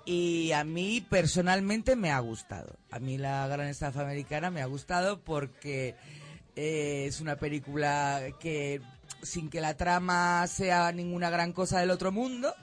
Y 0.04 0.52
a 0.52 0.64
mí 0.64 1.06
personalmente 1.08 1.96
me 1.96 2.10
ha 2.10 2.18
gustado. 2.20 2.76
A 2.90 2.98
mí 2.98 3.18
la 3.18 3.46
gran 3.46 3.68
estafa 3.68 4.02
americana 4.02 4.50
me 4.50 4.62
ha 4.62 4.66
gustado 4.66 5.20
porque 5.20 5.94
eh, 6.56 7.04
es 7.06 7.20
una 7.20 7.36
película 7.36 8.22
que 8.40 8.80
sin 9.22 9.50
que 9.50 9.60
la 9.60 9.76
trama 9.76 10.46
sea 10.46 10.92
ninguna 10.92 11.30
gran 11.30 11.52
cosa 11.52 11.80
del 11.80 11.90
otro 11.90 12.12
mundo, 12.12 12.54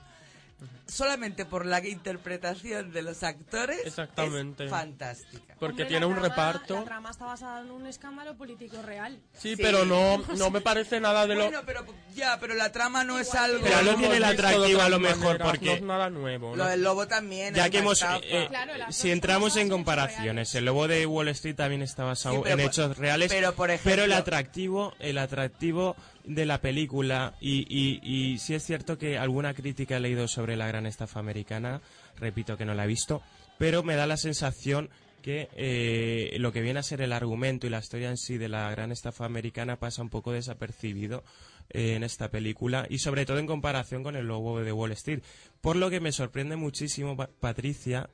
solamente 0.87 1.45
por 1.45 1.65
la 1.65 1.85
interpretación 1.85 2.91
de 2.91 3.01
los 3.01 3.21
actores 3.23 3.79
Exactamente. 3.85 4.65
es 4.65 4.69
fantástica. 4.71 5.55
Porque 5.59 5.83
Hombre, 5.83 5.85
tiene 5.87 6.05
un 6.05 6.13
trama- 6.15 6.29
reparto. 6.29 6.75
La 6.75 6.83
trama 6.85 7.09
está 7.11 7.25
basada 7.25 7.61
en 7.61 7.71
un 7.71 7.85
escándalo 7.87 8.35
político 8.37 8.81
real. 8.81 9.19
Sí, 9.33 9.55
Sí. 9.55 9.61
pero 9.61 9.85
no, 9.85 10.17
no 10.37 10.49
me 10.49 10.61
parece 10.61 10.99
nada 10.99 11.27
de 11.27 11.35
lo... 11.35 11.43
Bueno, 11.43 11.61
pero 11.65 11.85
ya, 12.15 12.39
pero 12.39 12.53
la 12.55 12.71
trama 12.71 13.03
no 13.03 13.19
es 13.19 13.33
algo... 13.35 13.63
Pero 13.63 13.81
no 13.81 13.95
tiene 13.97 14.17
el 14.17 14.23
atractivo 14.23 14.81
a 14.81 14.89
lo 14.89 14.99
mejor, 14.99 15.39
maneras, 15.39 15.47
porque- 15.49 15.65
No 15.65 15.71
es 15.73 15.81
nada 15.81 16.09
nuevo. 16.09 16.55
Lo 16.55 16.65
del 16.65 16.83
lobo 16.83 17.07
también. 17.07 17.53
Ya 17.53 17.65
es 17.65 17.71
que 17.71 17.79
hemos, 17.79 18.01
eh, 18.01 18.47
Claro, 18.49 18.73
si 18.91 19.11
entramos 19.11 19.55
en 19.57 19.69
comparaciones, 19.69 20.53
el 20.55 20.65
lobo 20.65 20.87
de 20.87 21.05
Wall 21.05 21.27
Street 21.29 21.55
también 21.55 21.81
está 21.81 22.03
basado 22.03 22.43
Sí, 22.43 22.49
en 22.51 22.57
por- 22.59 22.67
hechos 22.67 22.97
reales, 22.97 23.31
pero, 23.31 23.53
por 23.53 23.69
ejemplo- 23.71 23.91
pero 23.91 24.03
el 24.05 24.13
atractivo, 24.13 24.93
el 24.99 25.17
atractivo 25.17 25.95
de 26.27 26.45
la 26.45 26.61
película 26.61 27.35
y, 27.41 27.65
y, 27.69 28.35
es 28.35 28.63
cierto 28.63 28.97
que 28.97 29.17
alguna 29.17 29.53
crítica 29.53 29.97
he 29.97 29.99
leído 29.99 30.27
sobre 30.27 30.55
la 30.55 30.67
gran 30.67 30.85
estafa 30.85 31.19
americana, 31.19 31.81
repito 32.17 32.57
que 32.57 32.65
no 32.65 32.73
la 32.73 32.83
he 32.83 32.87
visto, 32.87 33.21
pero 33.57 33.81
me 33.81 33.95
da 33.95 34.05
la 34.05 34.17
sensación 34.17 34.89
que 35.21 35.49
eh, 35.55 36.37
lo 36.39 36.51
que 36.51 36.61
viene 36.61 36.79
a 36.79 36.83
ser 36.83 37.01
el 37.01 37.11
argumento 37.11 37.65
y 37.65 37.69
la 37.69 37.79
historia 37.79 38.09
en 38.09 38.17
sí 38.17 38.37
de 38.37 38.49
la 38.49 38.69
gran 38.71 38.91
estafa 38.91 39.25
americana 39.25 39.77
pasa 39.77 40.01
un 40.01 40.09
poco 40.09 40.31
desapercibido 40.31 41.23
eh, 41.69 41.95
en 41.95 42.03
esta 42.03 42.29
película 42.29 42.85
y 42.89 42.99
sobre 42.99 43.25
todo 43.25 43.39
en 43.39 43.47
comparación 43.47 44.03
con 44.03 44.15
el 44.15 44.27
lobo 44.27 44.61
de 44.61 44.71
Wall 44.71 44.91
Street. 44.93 45.21
Por 45.59 45.75
lo 45.75 45.89
que 45.89 45.99
me 45.99 46.11
sorprende 46.11 46.55
muchísimo, 46.55 47.17
Pa- 47.17 47.29
Patricia, 47.39 48.09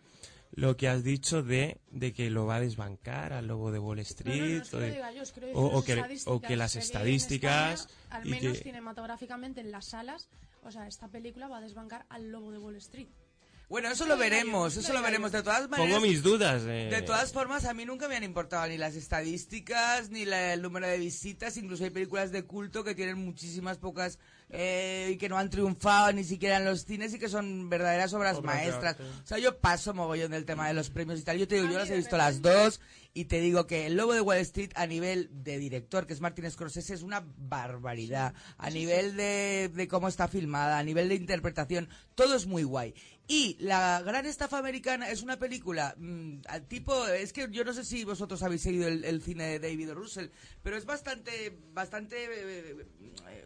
lo 0.55 0.77
que 0.77 0.87
has 0.87 1.03
dicho 1.03 1.41
de, 1.41 1.79
de 1.91 2.13
que 2.13 2.29
lo 2.29 2.45
va 2.45 2.57
a 2.57 2.59
desbancar 2.59 3.33
al 3.33 3.47
lobo 3.47 3.71
de 3.71 3.79
Wall 3.79 3.97
No, 3.97 4.03
no, 4.03 4.45
no 4.45 4.61
Street. 4.61 4.61
es 4.61 5.31
que 5.31 6.21
o 6.25 6.41
que 6.41 6.55
las 6.55 6.73
que- 6.73 6.79
estadísticas. 6.79 7.81
España, 7.81 7.99
al 8.11 8.27
y 8.27 8.29
menos 8.31 8.57
que- 8.57 8.63
cinematográficamente 8.63 9.61
en 9.61 9.71
las 9.71 9.85
salas, 9.85 10.27
o 10.63 10.71
sea, 10.71 10.87
esta 10.87 11.07
película 11.07 11.47
va 11.47 11.57
a 11.57 11.61
desbancar 11.61 12.05
al 12.09 12.29
lobo 12.31 12.51
de 12.51 12.57
Wall 12.59 12.75
Street. 12.77 13.07
Bueno, 13.69 13.89
eso 13.89 14.05
lo 14.05 14.17
veremos, 14.17 14.77
eso 14.77 14.93
lo 14.93 15.01
veremos. 15.01 15.31
De 15.31 15.41
todas 15.41 15.67
maneras, 15.67 15.91
Pongo 15.95 16.05
mis 16.05 16.21
dudas. 16.21 16.63
de- 16.63 16.89
De 16.89 17.01
todas 17.01 17.31
formas, 17.33 17.65
a 17.65 17.73
mí 17.73 17.85
nunca 17.85 18.07
me 18.07 18.15
han 18.15 18.23
importado 18.23 18.67
ni 18.67 18.77
las 18.77 18.93
estadísticas, 18.95 20.11
ni 20.11 20.25
la- 20.25 20.53
el 20.53 20.61
número 20.61 20.85
de 20.85 20.99
visitas. 20.99 21.57
Incluso 21.57 21.83
hay 21.83 21.89
películas 21.89 22.31
de 22.31 22.43
culto 22.43 22.83
que 22.83 22.93
tienen 22.93 23.17
muchísimas 23.17 23.79
pocas 23.79 24.19
eh, 24.49 25.11
y 25.13 25.17
que 25.17 25.29
no 25.29 25.37
han 25.37 25.49
triunfado 25.49 26.11
ni 26.13 26.23
siquiera 26.23 26.57
en 26.57 26.65
los 26.65 26.85
cines 26.85 27.13
y 27.13 27.19
que 27.19 27.29
son 27.29 27.69
verdaderas 27.69 28.13
obras 28.13 28.41
maestras. 28.41 28.99
arte. 28.99 29.03
O 29.03 29.27
sea, 29.27 29.37
yo 29.37 29.57
paso 29.59 29.93
mogollón 29.93 30.31
del 30.31 30.45
tema 30.45 30.67
de 30.67 30.73
los 30.73 30.89
premios 30.89 31.19
y 31.19 31.23
tal. 31.23 31.37
Yo 31.37 31.47
te 31.47 31.55
digo, 31.55 31.67
yo 31.69 31.77
las 31.79 31.89
he 31.89 31.97
visto 31.97 32.17
las 32.17 32.41
dos 32.41 32.81
y 33.13 33.25
te 33.25 33.39
digo 33.39 33.67
que 33.67 33.85
El 33.85 33.95
Lobo 33.95 34.13
de 34.13 34.21
Wall 34.21 34.39
Street 34.39 34.71
a 34.75 34.87
nivel 34.87 35.29
de 35.31 35.59
director, 35.59 36.07
que 36.07 36.13
es 36.13 36.21
Martin 36.21 36.49
Scorsese, 36.49 36.95
es 36.95 37.03
una 37.03 37.23
barbaridad. 37.37 38.33
A 38.57 38.69
nivel 38.69 39.15
de, 39.15 39.69
de 39.73 39.87
cómo 39.87 40.07
está 40.07 40.27
filmada, 40.27 40.79
a 40.79 40.83
nivel 40.83 41.09
de 41.09 41.15
interpretación, 41.15 41.89
todo 42.15 42.35
es 42.35 42.47
muy 42.47 42.63
guay. 42.63 42.95
Y 43.27 43.55
La 43.59 44.01
Gran 44.01 44.25
Estafa 44.25 44.57
Americana 44.57 45.09
es 45.09 45.21
una 45.21 45.37
película 45.37 45.95
mm, 45.97 46.39
al 46.47 46.67
tipo, 46.67 47.07
es 47.07 47.31
que 47.31 47.47
yo 47.51 47.63
no 47.63 47.71
sé 47.71 47.85
si 47.85 48.03
vosotros 48.03 48.43
habéis 48.43 48.63
seguido 48.63 48.87
el, 48.87 49.05
el 49.05 49.21
cine 49.21 49.45
de 49.45 49.59
David. 49.59 49.91
Russell, 49.93 50.27
pero 50.63 50.75
es 50.77 50.85
bastante, 50.85 51.57
bastante... 51.73 52.25
eh, 52.25 52.85
eh, 53.29 53.45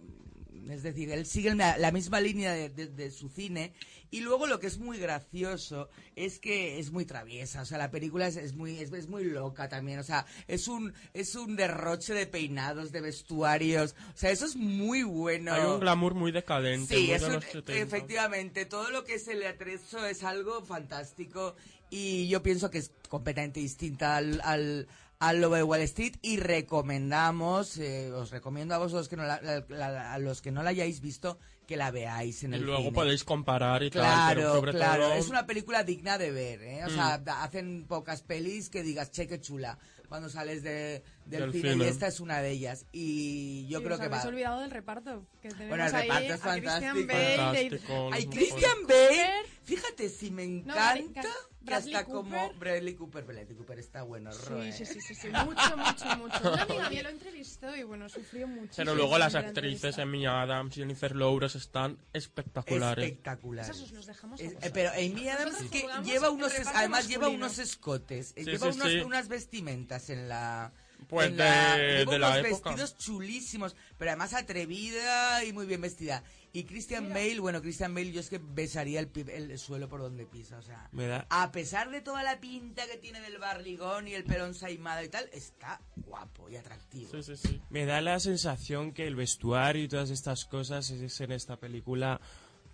es 0.72 0.84
decir, 0.84 1.10
él 1.12 1.26
sigue 1.26 1.54
la, 1.56 1.92
misma 1.92 2.20
línea 2.22 2.52
de, 2.54 2.70
de- 2.70 2.88
de 2.88 3.12
su 3.12 3.30
cine. 3.30 3.74
Y 4.10 4.22
luego 4.22 4.48
lo 4.48 4.60
que 4.60 4.68
es 4.68 4.78
muy 4.78 4.98
gracioso 5.00 5.90
es 6.16 6.40
que 6.40 6.80
es 6.80 6.92
muy 6.92 7.06
traviesa. 7.06 7.62
O 7.62 7.66
sea, 7.66 7.78
la 7.78 7.92
película 7.92 8.28
es, 8.28 8.38
es 8.38 8.54
muy, 8.56 8.80
es, 8.80 8.92
es 8.94 9.08
muy 9.10 9.26
loca 9.26 9.68
también. 9.68 10.00
O 10.00 10.04
sea, 10.04 10.26
es 10.48 10.68
un, 10.70 10.94
es 11.14 11.36
un 11.36 11.56
derroche 11.58 12.14
de 12.14 12.26
peinados, 12.26 12.92
de 12.94 13.02
vestuarios. 13.02 13.96
O 14.14 14.18
sea, 14.18 14.32
eso 14.32 14.46
es 14.46 14.56
muy 14.56 15.04
bueno. 15.04 15.54
Hay 15.54 15.62
un 15.66 15.80
glamour 15.82 16.14
muy 16.14 16.32
decadente, 16.32 16.96
Sí, 16.96 17.04
muy 17.08 17.12
es 17.16 17.22
de 17.22 17.28
un- 17.28 17.34
los 17.34 17.44
70. 17.44 17.74
efectivamente, 17.82 18.66
todo 18.66 18.90
lo 18.92 19.04
que 19.04 19.16
es 19.16 19.28
el 19.28 19.46
atrezo 19.46 20.06
es 20.06 20.24
algo 20.24 20.64
fantástico 20.64 21.56
y 21.90 22.28
yo 22.30 22.42
pienso 22.44 22.70
que 22.70 22.78
es 22.80 22.92
completamente 23.10 23.60
distinta 23.60 24.18
al, 24.18 24.42
al, 24.44 24.88
al 25.20 25.42
Lobo 25.42 25.56
de 25.56 25.64
Wall 25.64 25.82
Street 25.82 26.16
y 26.22 26.38
recomendamos, 26.38 27.78
eh, 27.78 28.12
os 28.12 28.30
recomiendo 28.32 28.76
a 28.76 28.78
vosotros 28.78 29.08
que 29.10 29.16
no 29.18 29.24
la, 29.24 29.42
la- 29.42 29.66
la- 29.70 30.14
a 30.14 30.20
los 30.20 30.42
que 30.42 30.52
no 30.52 30.62
la 30.64 30.70
hayáis 30.72 31.02
visto 31.02 31.40
que 31.66 31.76
la 31.76 31.92
veáis 31.92 32.44
en 32.44 32.54
Y 32.54 32.58
el 32.58 32.62
luego 32.64 32.84
cine. 32.84 32.92
podéis 32.94 33.24
comparar 33.24 33.84
y 33.84 33.90
tal, 33.90 34.02
Claro, 34.04 34.36
pero 34.40 34.54
sobre 34.56 34.72
claro, 34.74 35.04
todo... 35.04 35.14
es 35.16 35.28
una 35.28 35.46
película 35.46 35.84
digna 35.84 36.18
de 36.18 36.32
ver, 36.32 36.62
¿eh? 36.64 36.86
O 36.86 36.90
Mm. 36.90 36.94
sea, 36.94 37.18
da- 37.18 37.44
hacen 37.44 37.86
pocas 37.88 38.22
pelis 38.22 38.70
que 38.70 38.84
digas, 38.84 39.12
che, 39.12 39.28
qué 39.28 39.42
chula, 39.42 39.78
cuando 40.08 40.30
sales 40.30 40.64
de, 40.64 41.04
del, 41.30 41.52
Del 41.52 41.62
cine, 41.62 41.86
y 41.86 41.88
esta 41.88 42.08
es 42.08 42.20
una 42.20 42.42
de 42.42 42.52
ellas. 42.52 42.86
Y 42.92 43.68
yo 43.68 43.80
Y 43.80 43.84
creo 43.84 44.00
que 44.00 44.08
va... 44.08 44.22
olvidado 44.24 44.62
del 44.62 44.72
reparto. 44.72 45.26
Que 45.42 45.50
tenemos 45.50 45.70
Bueno, 45.70 45.86
el 45.88 45.96
ahí 45.96 46.08
reparto 46.08 46.34
es 46.34 46.46
a 46.46 46.54
Christian 46.60 46.96
fantástico. 47.08 47.38
Fantástico. 47.38 48.10
Ay, 48.14 48.28
Christian. 48.28 48.88
Bale, 48.88 49.30
fíjate 49.64 50.10
si 50.10 50.32
me 50.32 50.48
No, 50.48 50.74
encanta 50.74 50.82
Bradley- 50.96 51.14
que 51.14 51.28
Bradley 51.62 51.94
hasta 51.96 52.06
como 52.06 52.30
Cooper. 52.40 52.58
Bradley 52.60 52.94
Cooper, 52.96 53.24
Bradley 53.26 53.56
Cooper 53.58 53.80
está 53.80 54.04
bueno, 54.04 54.32
Roe. 54.48 54.72
Sí, 54.72 54.86
sí, 54.86 54.94
sí, 54.94 55.02
sí, 55.02 55.16
sí, 55.16 55.28
mucho, 55.28 55.78
mucho, 55.78 56.18
mucho. 56.18 56.54
Una 56.54 56.62
amiga 56.64 56.90
mía 56.90 57.04
lo 57.04 57.10
entrevistó 57.10 57.76
y 57.76 57.84
bueno, 57.84 58.08
sufrió 58.08 58.48
mucho. 58.48 58.72
Pero 58.78 58.96
luego 58.96 59.18
las 59.18 59.36
actrices 59.36 60.00
Amy 60.00 60.26
Adams, 60.26 60.74
Jennifer 60.76 61.14
Lawrence 61.14 61.58
están 61.58 61.98
espectaculares. 62.14 63.04
Espectaculares. 63.06 63.92
Los 63.92 64.06
dejamos 64.06 64.40
Es- 64.40 64.56
pero 64.72 64.92
Amy 64.92 65.28
Adams 65.28 65.60
Nosotros 65.62 65.72
que 65.72 66.10
lleva 66.10 66.30
unos 66.30 66.54
es- 66.56 66.68
además 66.68 67.08
lleva 67.08 67.24
masculino. 67.24 67.46
unos 67.46 67.60
escotes, 67.60 68.34
Sí, 68.38 68.44
lleva 68.46 68.72
sí, 68.72 68.78
unos- 68.80 68.92
sí. 68.92 69.00
unas 69.02 69.28
vestimentas 69.28 70.10
en 70.10 70.30
la 70.30 70.72
Pues 71.08 71.28
en 71.30 71.38
la- 71.38 71.78
de- 71.78 72.06
de 72.06 72.20
la 72.20 72.30
unos 72.32 72.46
época. 72.46 72.70
vestidos 72.72 72.98
chulísimos, 72.98 73.76
pero 73.98 74.12
además 74.12 74.34
atrevida 74.34 75.44
y 75.46 75.54
muy 75.54 75.66
bien 75.66 75.80
vestida. 75.82 76.24
Y 76.54 76.64
Christian 76.64 77.10
Bale, 77.10 77.40
bueno, 77.40 77.62
Christian 77.62 77.94
Bale 77.94 78.12
yo 78.12 78.20
es 78.20 78.30
que 78.30 78.40
besaría 78.40 79.00
el, 79.00 79.12
el 79.30 79.60
suelo 79.60 79.88
por 79.88 80.02
donde 80.02 80.26
pisa, 80.26 80.58
o 80.58 80.62
sea, 80.62 80.90
Me 80.92 81.06
da- 81.08 81.28
a 81.30 81.52
pesar 81.52 81.92
de 81.92 82.02
toda 82.02 82.24
la 82.24 82.40
pinta 82.40 82.86
que 82.88 82.98
tiene 82.98 83.22
del 83.22 83.38
barrigón 83.38 84.08
y 84.08 84.16
el 84.16 84.24
pelo 84.24 84.46
ensaimado 84.48 85.04
y 85.04 85.10
tal, 85.10 85.30
está 85.34 85.80
guapo 85.98 86.50
y 86.50 86.56
atractivo. 86.56 87.12
Sí, 87.12 87.24
sí, 87.24 87.38
sí. 87.38 87.62
Me 87.70 87.86
da 87.86 88.02
la 88.02 88.20
sensación 88.20 88.92
que 88.92 89.06
el 89.08 89.16
vestuario 89.16 89.84
y 89.84 89.88
todas 89.88 90.10
estas 90.10 90.46
cosas 90.46 90.90
es 90.90 91.22
en 91.22 91.32
esta 91.32 91.58
película 91.58 92.20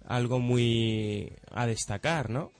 algo 0.05 0.39
muy 0.39 1.33
a 1.51 1.65
destacar, 1.67 2.29
¿no? 2.29 2.51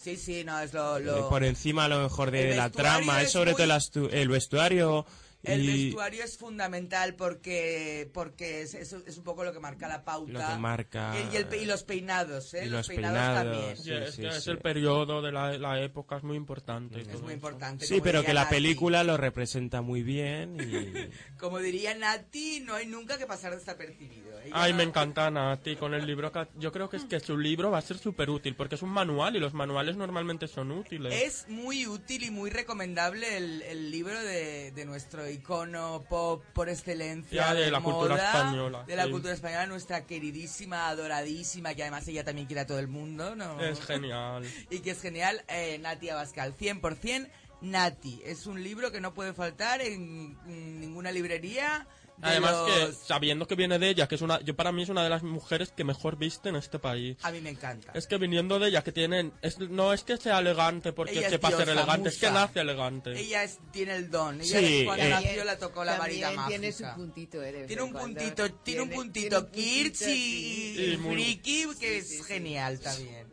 Sí, 0.00 0.16
sí, 0.16 0.44
no, 0.44 0.60
es 0.60 0.72
lo... 0.72 0.96
Eh, 0.98 1.00
lo- 1.00 1.28
Por 1.28 1.44
encima 1.44 1.84
a 1.86 1.88
lo 1.88 2.02
mejor 2.02 2.30
de 2.30 2.54
la 2.56 2.70
trama, 2.70 3.20
es 3.22 3.32
sobre 3.32 3.52
todo 3.54 3.64
el, 3.64 4.14
el 4.14 4.28
vestuario 4.28 5.04
El 5.44 5.62
y 5.64 5.84
vestuario 5.84 6.24
es 6.24 6.36
fundamental 6.36 7.14
porque 7.14 8.10
porque 8.12 8.62
es, 8.62 8.74
es, 8.74 8.92
es 8.92 9.18
un 9.18 9.22
poco 9.24 9.44
lo 9.44 9.52
que 9.52 9.60
marca 9.60 9.86
la 9.86 10.04
pauta. 10.04 10.32
lo 10.32 10.38
que 10.40 10.58
marca 10.60 11.14
Y, 11.16 11.32
y 11.32 11.36
el 11.36 11.46
pe- 11.46 11.62
y 11.62 11.64
los 11.64 11.84
peinados, 11.84 12.54
¿eh? 12.54 12.62
y 12.66 12.68
los, 12.68 12.78
los 12.78 12.88
peinados, 12.88 13.18
peinados, 13.18 13.52
también. 13.56 13.76
Sí, 13.76 13.92
es, 13.92 14.14
sí, 14.16 14.22
que 14.22 14.28
es 14.28 14.42
sí. 14.44 14.50
el 14.50 14.58
periodo 14.58 15.22
de 15.22 15.30
la, 15.30 15.56
la 15.56 15.80
época, 15.80 16.16
es 16.16 16.24
muy 16.24 16.36
importante. 16.36 17.00
Es 17.00 17.06
muy 17.08 17.16
eso. 17.16 17.30
importante. 17.32 17.86
Sí, 17.86 18.00
pero 18.02 18.24
que 18.24 18.34
la 18.34 18.42
Nati. 18.44 18.56
película 18.56 19.04
lo 19.04 19.16
representa 19.16 19.80
muy 19.80 20.02
bien 20.02 20.56
y 20.60 21.08
Como 21.38 21.58
diría 21.60 21.94
Nati, 21.94 22.60
no 22.66 22.74
hay 22.74 22.86
nunca 22.86 23.16
que 23.16 23.26
pasar 23.26 23.54
desapercibido. 23.56 24.40
Ella 24.40 24.50
Ay, 24.54 24.72
no- 24.72 24.78
me 24.78 24.82
encanta 24.82 25.30
Nati 25.30 25.76
con 25.76 25.94
el 25.94 26.04
libro. 26.04 26.32
que- 26.32 26.48
Yo 26.56 26.72
creo 26.72 26.90
que 26.90 26.96
es 26.96 27.04
que 27.04 27.20
su 27.20 27.38
libro 27.38 27.70
va 27.70 27.78
a 27.78 27.82
ser 27.82 27.98
súper 27.98 28.28
útil 28.28 28.56
porque 28.56 28.74
es 28.74 28.82
un 28.82 28.90
manual 28.90 29.36
y 29.36 29.38
los 29.38 29.54
manuales 29.54 29.96
normalmente 29.96 30.48
son 30.48 30.72
útiles. 30.72 31.14
Es 31.14 31.48
muy 31.48 31.86
útil 31.86 32.24
y 32.24 32.30
muy 32.32 32.50
recomendable 32.50 33.36
el, 33.36 33.62
el 33.62 33.90
libro 33.92 34.20
de, 34.20 34.72
de 34.72 34.84
nuestro 34.84 35.27
icono 35.30 36.04
pop 36.08 36.42
por 36.52 36.68
excelencia 36.68 37.48
Ya, 37.48 37.54
de 37.54 37.70
la 37.70 37.80
cultura 37.80 38.16
moda, 38.16 38.26
española, 38.26 38.84
de 38.86 38.96
la 38.96 39.04
sí. 39.04 39.10
cultura 39.10 39.34
española, 39.34 39.66
nuestra 39.66 40.06
queridísima, 40.06 40.88
adoradísima, 40.88 41.74
que 41.74 41.82
además 41.82 42.06
ella 42.08 42.24
también 42.24 42.46
quiere 42.46 42.60
a 42.60 42.66
todo 42.66 42.78
el 42.78 42.88
mundo, 42.88 43.34
¿no? 43.36 43.60
Es 43.60 43.80
genial. 43.80 44.44
y 44.70 44.80
que 44.80 44.90
es 44.90 45.00
genial, 45.00 45.44
eh, 45.48 45.78
Nati 45.78 46.08
Abascal, 46.10 46.56
100% 46.56 47.28
Nati. 47.60 48.20
Es 48.24 48.46
un 48.46 48.62
libro 48.62 48.92
que 48.92 49.00
no 49.00 49.14
puede 49.14 49.34
faltar 49.34 49.80
en, 49.80 50.36
ninguna 50.80 51.10
librería. 51.10 51.86
De 52.20 52.26
Además 52.28 52.52
los- 52.52 52.70
que 52.70 52.92
sabiendo 53.06 53.46
que 53.46 53.54
viene 53.54 53.78
de 53.78 53.90
ella, 53.90 54.08
que 54.08 54.16
es 54.16 54.22
una, 54.22 54.40
yo 54.40 54.56
para 54.56 54.72
mí 54.72 54.82
es 54.82 54.88
una 54.88 55.04
de 55.04 55.08
las 55.08 55.22
mujeres 55.22 55.70
que 55.70 55.84
mejor 55.84 56.16
viste 56.18 56.48
en 56.48 56.56
este 56.56 56.78
país. 56.80 57.16
A 57.22 57.30
mí 57.30 57.40
me 57.40 57.50
encanta. 57.50 57.92
Es 57.94 58.06
que 58.08 58.18
viniendo 58.18 58.58
de 58.58 58.68
ella, 58.68 58.82
que 58.82 58.90
tienen, 58.90 59.32
es, 59.40 59.58
no 59.60 59.92
es 59.92 60.02
que 60.02 60.16
sea 60.16 60.40
elegante 60.40 60.92
porque 60.92 61.12
Ella 61.12 61.26
es 61.26 61.30
sepa 61.30 61.50
ser 61.52 61.68
elegante, 61.68 62.08
es 62.08 62.18
que 62.18 62.30
nace 62.30 62.60
elegante. 62.60 63.18
Ella 63.18 63.44
es, 63.44 63.58
tiene 63.70 63.94
el 63.96 64.10
don. 64.10 64.40
Ella 64.40 64.58
Sí, 64.58 64.82
cuando 64.84 65.04
eh, 65.04 65.10
nació 65.10 65.44
la 65.44 65.58
tocó 65.58 65.84
la 65.84 65.96
varita 65.96 66.32
mágica. 66.32 66.48
tiene 66.48 66.72
su 66.72 66.84
puntito, 66.96 67.42
eh, 67.42 67.64
Tiene 67.68 67.82
un 67.82 67.92
cuando. 67.92 68.18
puntito, 68.20 68.52
tiene 68.64 68.82
un 68.82 68.90
puntito 68.90 69.46
tiene 69.46 69.46
un 69.46 69.52
kirch 69.52 69.98
puntito, 69.98 70.04
sí. 70.10 70.92
Y 70.94 70.96
muy- 70.96 71.14
friki 71.14 71.66
que 71.78 71.98
es 71.98 72.08
sí, 72.08 72.16
sí. 72.18 72.22
genial 72.24 72.80
también. 72.80 73.27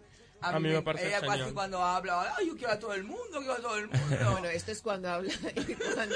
A 0.53 0.59
mí 0.59 0.69
me 0.69 0.81
parece 0.81 1.07
ella 1.07 1.19
genial. 1.21 1.39
casi 1.39 1.51
cuando 1.53 1.83
habla, 1.83 2.35
ay, 2.37 2.47
yo 2.47 2.55
quiero 2.55 2.73
a 2.73 2.79
todo 2.79 2.93
el 2.93 3.03
mundo, 3.03 3.37
quiero 3.39 3.53
a 3.53 3.57
todo 3.57 3.77
el 3.77 3.87
mundo. 3.87 4.05
Bueno, 4.31 4.47
esto 4.49 4.71
es 4.71 4.81
cuando 4.81 5.09
habla 5.09 5.31
y 5.67 5.73
cuando 5.73 6.15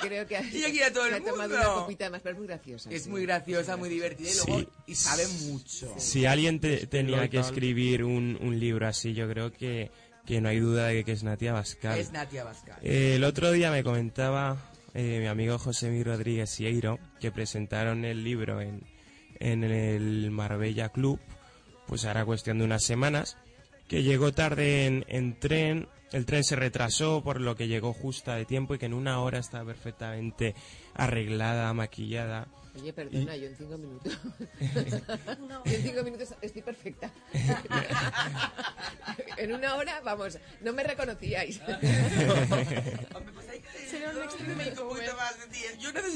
creo 0.00 0.26
que 0.26 0.36
ha, 0.36 0.42
Y 0.52 0.64
aquí 0.64 0.82
a 0.82 0.92
todo 0.92 1.06
el 1.06 1.14
ha 1.14 1.20
tomado 1.20 1.48
mundo. 1.48 1.54
una 1.56 1.64
copita 1.82 2.10
más, 2.10 2.20
pero 2.22 2.32
es 2.34 2.38
muy 2.38 2.46
graciosa. 2.46 2.90
es 2.90 3.02
sí. 3.04 3.10
muy 3.10 3.22
graciosa, 3.22 3.76
muy 3.76 3.88
divertida 3.88 4.30
y 4.30 4.34
luego 4.34 4.60
Sí. 4.60 4.68
y 4.86 4.94
sabe 4.94 5.26
mucho. 5.46 5.92
si 5.98 6.26
alguien 6.26 6.60
te- 6.60 6.86
tenía 6.86 7.28
que 7.28 7.38
escribir 7.40 8.04
un, 8.04 8.38
un 8.40 8.58
libro 8.60 8.86
así, 8.86 9.14
yo 9.14 9.28
creo 9.28 9.52
que, 9.52 9.90
que 10.26 10.40
no 10.40 10.48
hay 10.48 10.58
duda 10.60 10.86
de 10.88 11.04
que 11.04 11.12
es 11.12 11.22
Natia 11.22 11.52
Bascal. 11.52 11.98
Es 11.98 12.12
Natia 12.12 12.44
Bascal. 12.44 12.76
Eh, 12.82 13.14
el 13.16 13.24
otro 13.24 13.50
día 13.52 13.70
me 13.70 13.82
comentaba 13.84 14.56
eh, 14.94 15.18
mi 15.20 15.26
amigo 15.26 15.58
José 15.58 15.90
Mi 15.90 16.02
Rodríguez 16.02 16.50
Sieiro 16.50 16.98
que 17.20 17.32
presentaron 17.32 18.04
el 18.04 18.22
libro 18.24 18.60
en, 18.60 18.82
en 19.40 19.64
el 19.64 20.30
Marbella 20.30 20.88
Club, 20.90 21.18
pues 21.86 22.04
ahora 22.04 22.24
cuestión 22.24 22.58
de 22.58 22.64
unas 22.64 22.84
semanas, 22.84 23.36
que 23.88 24.02
llegó 24.02 24.32
tarde 24.32 24.86
en, 24.86 25.04
en 25.08 25.38
tren, 25.38 25.88
el 26.12 26.26
tren 26.26 26.44
se 26.44 26.56
retrasó 26.56 27.22
por 27.22 27.40
lo 27.40 27.56
que 27.56 27.68
llegó 27.68 27.92
justa 27.92 28.36
de 28.36 28.44
tiempo 28.44 28.74
y 28.74 28.78
que 28.78 28.86
en 28.86 28.94
una 28.94 29.20
hora 29.20 29.38
estaba 29.38 29.64
perfectamente 29.64 30.54
arreglada, 30.94 31.72
maquillada. 31.74 32.48
Oye, 32.76 32.92
perdona, 32.92 33.36
yo 33.36 33.46
en 33.46 33.56
cinco 33.56 33.78
minutos. 33.78 34.18
yo 34.60 35.62
en 35.64 35.82
cinco 35.82 36.02
minutos 36.02 36.34
estoy 36.40 36.62
perfecta. 36.62 37.10
en 39.36 39.52
una 39.52 39.76
hora, 39.76 40.00
vamos, 40.04 40.38
no 40.60 40.72
me 40.72 40.82
reconocíais. 40.82 41.60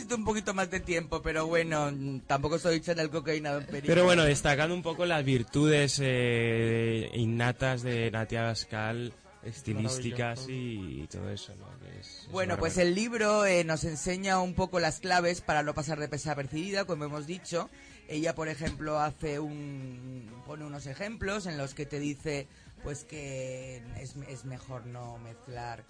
necesito 0.08 0.16
un 0.16 0.24
poquito 0.24 0.54
más 0.54 0.70
de 0.70 0.80
tiempo, 0.80 1.20
pero 1.22 1.46
bueno, 1.46 1.92
tampoco 2.26 2.58
soy 2.58 2.80
Chanel 2.80 3.10
cocaína 3.10 3.52
Don 3.52 3.64
Perico. 3.64 3.86
Pero 3.88 4.04
bueno, 4.04 4.24
destacando 4.24 4.74
un 4.74 4.82
poco 4.82 5.04
las 5.04 5.24
virtudes 5.24 5.98
eh, 6.02 7.10
innatas 7.14 7.82
de 7.82 8.10
Natia 8.10 8.42
Bascal, 8.44 9.12
estilísticas 9.42 10.46
y, 10.48 11.06
todo 11.10 11.30
eso, 11.30 11.54
¿no? 11.56 11.66
Que 11.80 12.00
es- 12.00 12.06
es 12.24 12.28
Bueno, 12.32 12.56
pues 12.58 12.78
el 12.78 12.94
libro 12.94 13.44
eh, 13.46 13.64
nos 13.64 13.84
enseña 13.84 14.40
un 14.40 14.54
poco 14.54 14.80
las 14.80 15.00
claves 15.00 15.40
para 15.40 15.62
no 15.62 15.74
pasar 15.74 15.98
de 15.98 16.08
desapercibida, 16.08 16.84
como 16.84 17.04
hemos 17.04 17.26
dicho. 17.26 17.68
Ella, 18.08 18.34
por 18.34 18.48
ejemplo, 18.48 18.98
hace 19.00 19.38
un 19.38 20.30
pone 20.46 20.64
unos 20.64 20.86
ejemplos 20.86 21.44
en 21.46 21.58
los 21.58 21.74
que 21.74 21.84
te 21.84 22.00
dice, 22.00 22.46
pues 22.82 23.04
que 23.04 23.82
es, 24.00 24.16
es 24.28 24.44
mejor 24.46 24.86
no 24.86 25.18
mezclar 25.18 25.84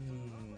mm, 0.00 0.54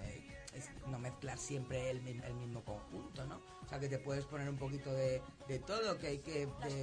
es 0.55 0.71
no 0.87 0.99
mezclar 0.99 1.39
siempre 1.39 1.91
el, 1.91 2.07
el 2.07 2.35
mismo 2.35 2.63
conjunto, 2.65 3.27
¿no? 3.27 3.54
Sea, 3.75 3.81
que 3.81 3.89
te 3.89 3.99
puedes 3.99 4.25
poner 4.27 4.49
un 4.49 4.57
poquito 4.57 4.93
de, 4.93 5.21
de 5.49 5.59
todo, 5.59 5.99
que 5.99 6.07
hay 6.07 6.19
que 6.19 6.47
de- 6.47 6.83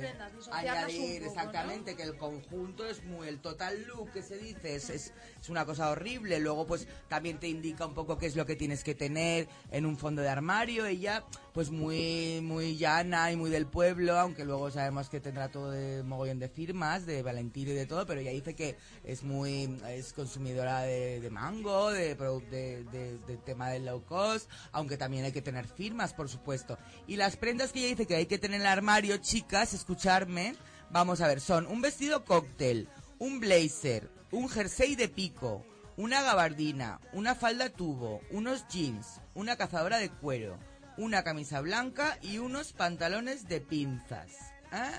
añadir 0.52 1.22
poco, 1.22 1.32
exactamente 1.32 1.96
que 1.96 2.04
el 2.04 2.18
conjunto 2.18 2.86
es 2.86 3.02
muy 3.06 3.30
el 3.30 3.40
total 3.40 3.84
look 3.88 4.12
que 4.12 4.22
se 4.22 4.38
dice 4.38 4.76
es, 4.76 4.90
es, 4.90 5.14
es 5.42 5.50
una 5.50 5.66
cosa 5.66 5.90
horrible. 5.90 6.40
Luego 6.42 6.68
pues 6.68 6.88
también 7.08 7.40
te 7.40 7.48
indica 7.48 7.86
un 7.86 7.94
poco 7.94 8.18
qué 8.18 8.26
es 8.26 8.36
lo 8.36 8.46
que 8.46 8.58
tienes 8.58 8.84
que 8.84 8.94
tener 8.94 9.48
en 9.72 9.86
un 9.86 9.98
fondo 9.98 10.22
de 10.22 10.28
armario. 10.28 10.86
Ella 10.86 11.24
pues 11.54 11.70
muy 11.70 12.42
muy 12.44 12.76
llana 12.78 13.32
y 13.32 13.36
muy 13.38 13.50
del 13.50 13.68
pueblo 13.68 14.18
aunque 14.18 14.44
luego 14.46 14.70
sabemos 14.72 15.10
que 15.10 15.20
tendrá 15.20 15.50
todo 15.50 15.72
de 15.72 16.02
mogollón 16.04 16.40
de 16.40 16.48
firmas 16.50 17.06
de 17.06 17.24
Valentino 17.24 17.72
y 17.72 17.74
de 17.74 17.86
todo 17.86 18.06
pero 18.06 18.22
ella 18.22 18.32
dice 18.32 18.54
que 18.56 18.78
es 19.04 19.24
muy 19.24 19.78
es 19.90 20.14
consumidora 20.14 20.82
de, 20.84 21.20
de 21.20 21.30
mango 21.30 21.92
de, 21.92 22.16
de- 22.16 23.18
de 23.28 23.38
tema 23.46 23.70
del 23.70 23.86
low 23.86 24.02
cost 24.06 24.50
aunque 24.72 24.96
también 24.96 25.26
hay 25.26 25.34
que 25.34 25.42
tener 25.42 25.68
firmas 25.68 26.14
por 26.14 26.30
supuesto 26.30 26.78
y 27.08 27.16
las 27.18 27.36
prendas 27.38 27.72
que 27.72 27.80
ella 27.80 27.90
dice 27.90 28.06
que 28.08 28.16
hay 28.16 28.26
que 28.26 28.38
tener 28.40 28.56
en 28.56 28.62
el 28.62 28.68
armario 28.68 29.18
chicas 29.18 29.74
escucharme 29.74 30.56
Vamos 30.90 31.22
a 31.22 31.28
ver, 31.28 31.40
son 31.40 31.68
un 31.68 31.80
vestido 31.82 32.26
cóctel, 32.26 32.90
un 33.18 33.40
blazer, 33.40 34.10
un 34.32 34.50
jersey 34.50 34.96
de 34.98 35.08
pico, 35.08 35.66
una 35.96 36.22
gabardina, 36.22 37.00
una 37.14 37.34
falda 37.34 37.70
tubo, 37.70 38.20
unos 38.30 38.68
jeans, 38.68 39.22
una 39.34 39.56
cazadora 39.56 40.00
de 40.00 40.10
cuero, 40.10 40.60
una 40.98 41.24
camisa 41.24 41.62
blanca 41.62 42.18
y 42.22 42.40
unos 42.40 42.74
pantalones 42.74 43.48
de 43.48 43.62
pinzas. 43.62 44.32
¿Ah? 44.74 44.92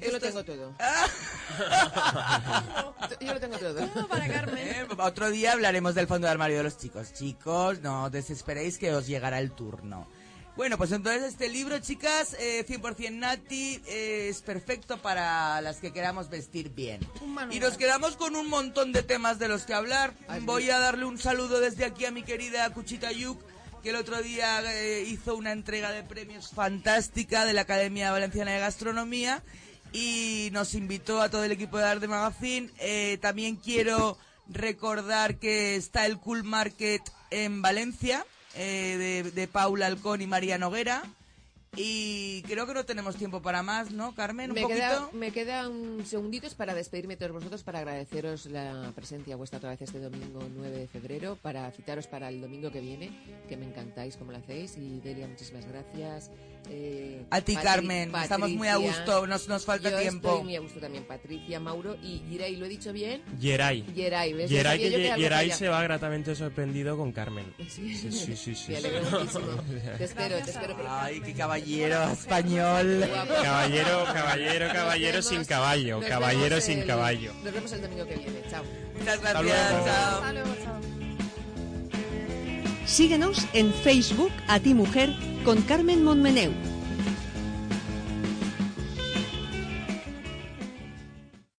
Yo 0.00 0.10
lo 0.10 0.16
es- 0.16 0.22
tengo 0.24 0.44
todo. 0.44 0.74
Ah, 0.80 1.06
Yo 3.20 3.32
lo 3.32 3.40
tengo 3.40 3.56
todo. 3.58 3.86
Todo 3.88 4.08
para 4.08 4.26
Carmen. 4.28 4.58
eh, 4.68 4.86
Otro 4.98 5.30
día 5.30 5.52
hablaremos 5.52 5.94
del 5.94 6.06
fondo 6.06 6.26
de 6.26 6.32
armario 6.32 6.56
de 6.58 6.64
los 6.64 6.76
chicos. 6.78 7.12
Chicos, 7.12 7.80
no 7.80 8.10
desesperéis 8.10 8.78
que 8.78 8.92
os 8.92 9.06
llegará 9.06 9.38
el 9.38 9.52
turno. 9.52 10.06
Bueno, 10.56 10.78
pues 10.78 10.90
entonces 10.92 11.22
este 11.22 11.50
libro, 11.50 11.78
chicas, 11.80 12.34
eh, 12.40 12.64
100% 12.66 13.12
Nati, 13.12 13.82
eh, 13.86 14.28
es 14.30 14.40
perfecto 14.40 14.96
para 15.02 15.60
las 15.60 15.76
que 15.76 15.92
queramos 15.92 16.30
vestir 16.30 16.70
bien. 16.70 17.00
Y 17.50 17.60
nos 17.60 17.76
quedamos 17.76 18.16
con 18.16 18.34
un 18.36 18.48
montón 18.48 18.92
de 18.92 19.02
temas 19.02 19.38
de 19.38 19.48
los 19.48 19.64
que 19.64 19.74
hablar. 19.74 20.14
Voy 20.42 20.70
a 20.70 20.78
darle 20.78 21.04
un 21.04 21.18
saludo 21.18 21.60
desde 21.60 21.84
aquí 21.84 22.06
a 22.06 22.10
mi 22.10 22.22
querida 22.22 22.72
Cuchita 22.72 23.12
Yuk, 23.12 23.38
que 23.82 23.90
el 23.90 23.96
otro 23.96 24.22
día 24.22 24.62
eh, 24.72 25.04
hizo 25.06 25.36
una 25.36 25.52
entrega 25.52 25.92
de 25.92 26.02
premios 26.02 26.50
fantástica 26.50 27.44
de 27.44 27.52
la 27.52 27.60
Academia 27.60 28.10
Valenciana 28.10 28.52
de 28.52 28.60
Gastronomía 28.60 29.42
y 29.92 30.48
nos 30.52 30.74
invitó 30.74 31.20
a 31.20 31.28
todo 31.28 31.44
el 31.44 31.52
equipo 31.52 31.76
de 31.78 31.84
Arte 31.84 32.08
Magazine. 32.08 32.70
Eh, 32.78 33.18
también 33.20 33.56
quiero 33.56 34.16
recordar 34.48 35.38
que 35.38 35.76
está 35.76 36.06
el 36.06 36.18
Cool 36.18 36.44
Market 36.44 37.02
en 37.30 37.62
Valencia, 37.62 38.24
eh, 38.56 39.22
de, 39.24 39.30
de 39.30 39.48
Paula 39.48 39.86
Alcón 39.86 40.20
y 40.22 40.26
María 40.26 40.58
Noguera. 40.58 41.02
Y 41.78 42.40
creo 42.42 42.66
que 42.66 42.72
no 42.72 42.86
tenemos 42.86 43.16
tiempo 43.16 43.42
para 43.42 43.62
más, 43.62 43.90
¿no, 43.90 44.14
Carmen? 44.14 44.50
¿Un 44.50 44.54
Me 44.54 44.62
poquito? 44.62 44.80
queda, 44.80 45.08
me 45.12 45.30
quedan 45.30 46.06
segunditos 46.06 46.54
para 46.54 46.74
despedirme 46.74 47.16
de 47.16 47.18
todos 47.18 47.32
vosotros, 47.32 47.62
para 47.64 47.80
agradeceros 47.80 48.46
la 48.46 48.92
presencia 48.94 49.36
vuestra 49.36 49.58
otra 49.58 49.70
vez 49.70 49.82
este 49.82 49.98
domingo 50.00 50.40
9 50.56 50.70
de 50.78 50.88
febrero, 50.88 51.36
para 51.42 51.70
citaros 51.72 52.06
para 52.06 52.30
el 52.30 52.40
domingo 52.40 52.70
que 52.70 52.80
viene, 52.80 53.10
que 53.46 53.58
me 53.58 53.66
encantáis 53.66 54.16
como 54.16 54.32
lo 54.32 54.38
hacéis. 54.38 54.78
Y 54.78 55.00
Delia, 55.00 55.28
muchísimas 55.28 55.66
gracias. 55.66 56.30
Eh, 56.68 57.24
A 57.30 57.40
ti, 57.40 57.54
Patri- 57.54 57.62
Carmen, 57.64 58.12
estamos 58.22 58.50
muy 58.50 58.66
a 58.68 58.72
Patricia, 58.74 58.96
gusto, 58.98 59.26
nos, 59.26 59.48
nos 59.48 59.64
falta 59.64 59.90
yo 59.90 59.98
tiempo. 59.98 60.28
estoy 60.28 60.44
muy 60.44 60.56
a 60.56 60.60
gusto 60.60 60.80
también, 60.80 61.04
Patricia, 61.04 61.60
Mauro 61.60 61.96
y 62.02 62.20
Yeray, 62.30 62.56
¿lo 62.56 62.66
he 62.66 62.68
dicho 62.68 62.92
bien? 62.92 63.22
Yeray. 63.40 63.84
Yeray, 63.94 64.32
¿ves? 64.32 64.50
Yeray, 64.50 64.78
que 64.78 64.90
que 64.90 65.14
Yeray 65.16 65.50
se 65.52 65.68
va 65.68 65.82
gratamente 65.82 66.34
sorprendido 66.34 66.96
con 66.96 67.12
Carmen. 67.12 67.44
Sí, 67.68 67.94
Sí, 67.96 68.10
sí, 68.12 68.36
sí, 68.36 68.54
sí. 68.54 68.72
Me 68.72 68.76
alegro 68.78 69.02
muchísimo. 69.10 69.46
Te 69.98 70.04
espero, 70.04 70.36
te 70.44 70.50
espero. 70.50 70.76
Ay, 70.88 71.20
qué 71.20 71.32
caballero 71.34 72.04
español. 72.12 73.04
Caballero, 73.42 74.04
caballero, 74.12 74.68
caballero 74.72 75.22
sin 75.22 75.44
caballo. 75.44 76.00
nos 76.00 76.08
Caballero 76.08 76.48
vemos 76.50 76.64
sin 76.64 76.78
el- 76.80 76.86
caballo. 76.86 77.32
Nos 77.44 77.52
vemos 77.52 77.72
el 77.72 77.82
domingo 77.82 78.06
que 78.06 78.16
viene. 78.16 78.42
Chao. 78.50 78.64
Muchas 78.98 79.14
Hasta 79.16 79.32
gracias, 79.42 79.70
luego. 79.72 79.86
chao. 79.86 80.14
Hasta 80.16 80.32
luego, 80.32 80.54
chao. 80.64 80.80
Síguenos 82.86 83.46
en 83.52 83.72
Facebook 83.74 84.32
a 84.46 84.60
ti 84.60 84.72
mujer 84.74 85.10
con 85.46 85.62
Carmen 85.62 86.02
Monmeneu. 86.02 86.75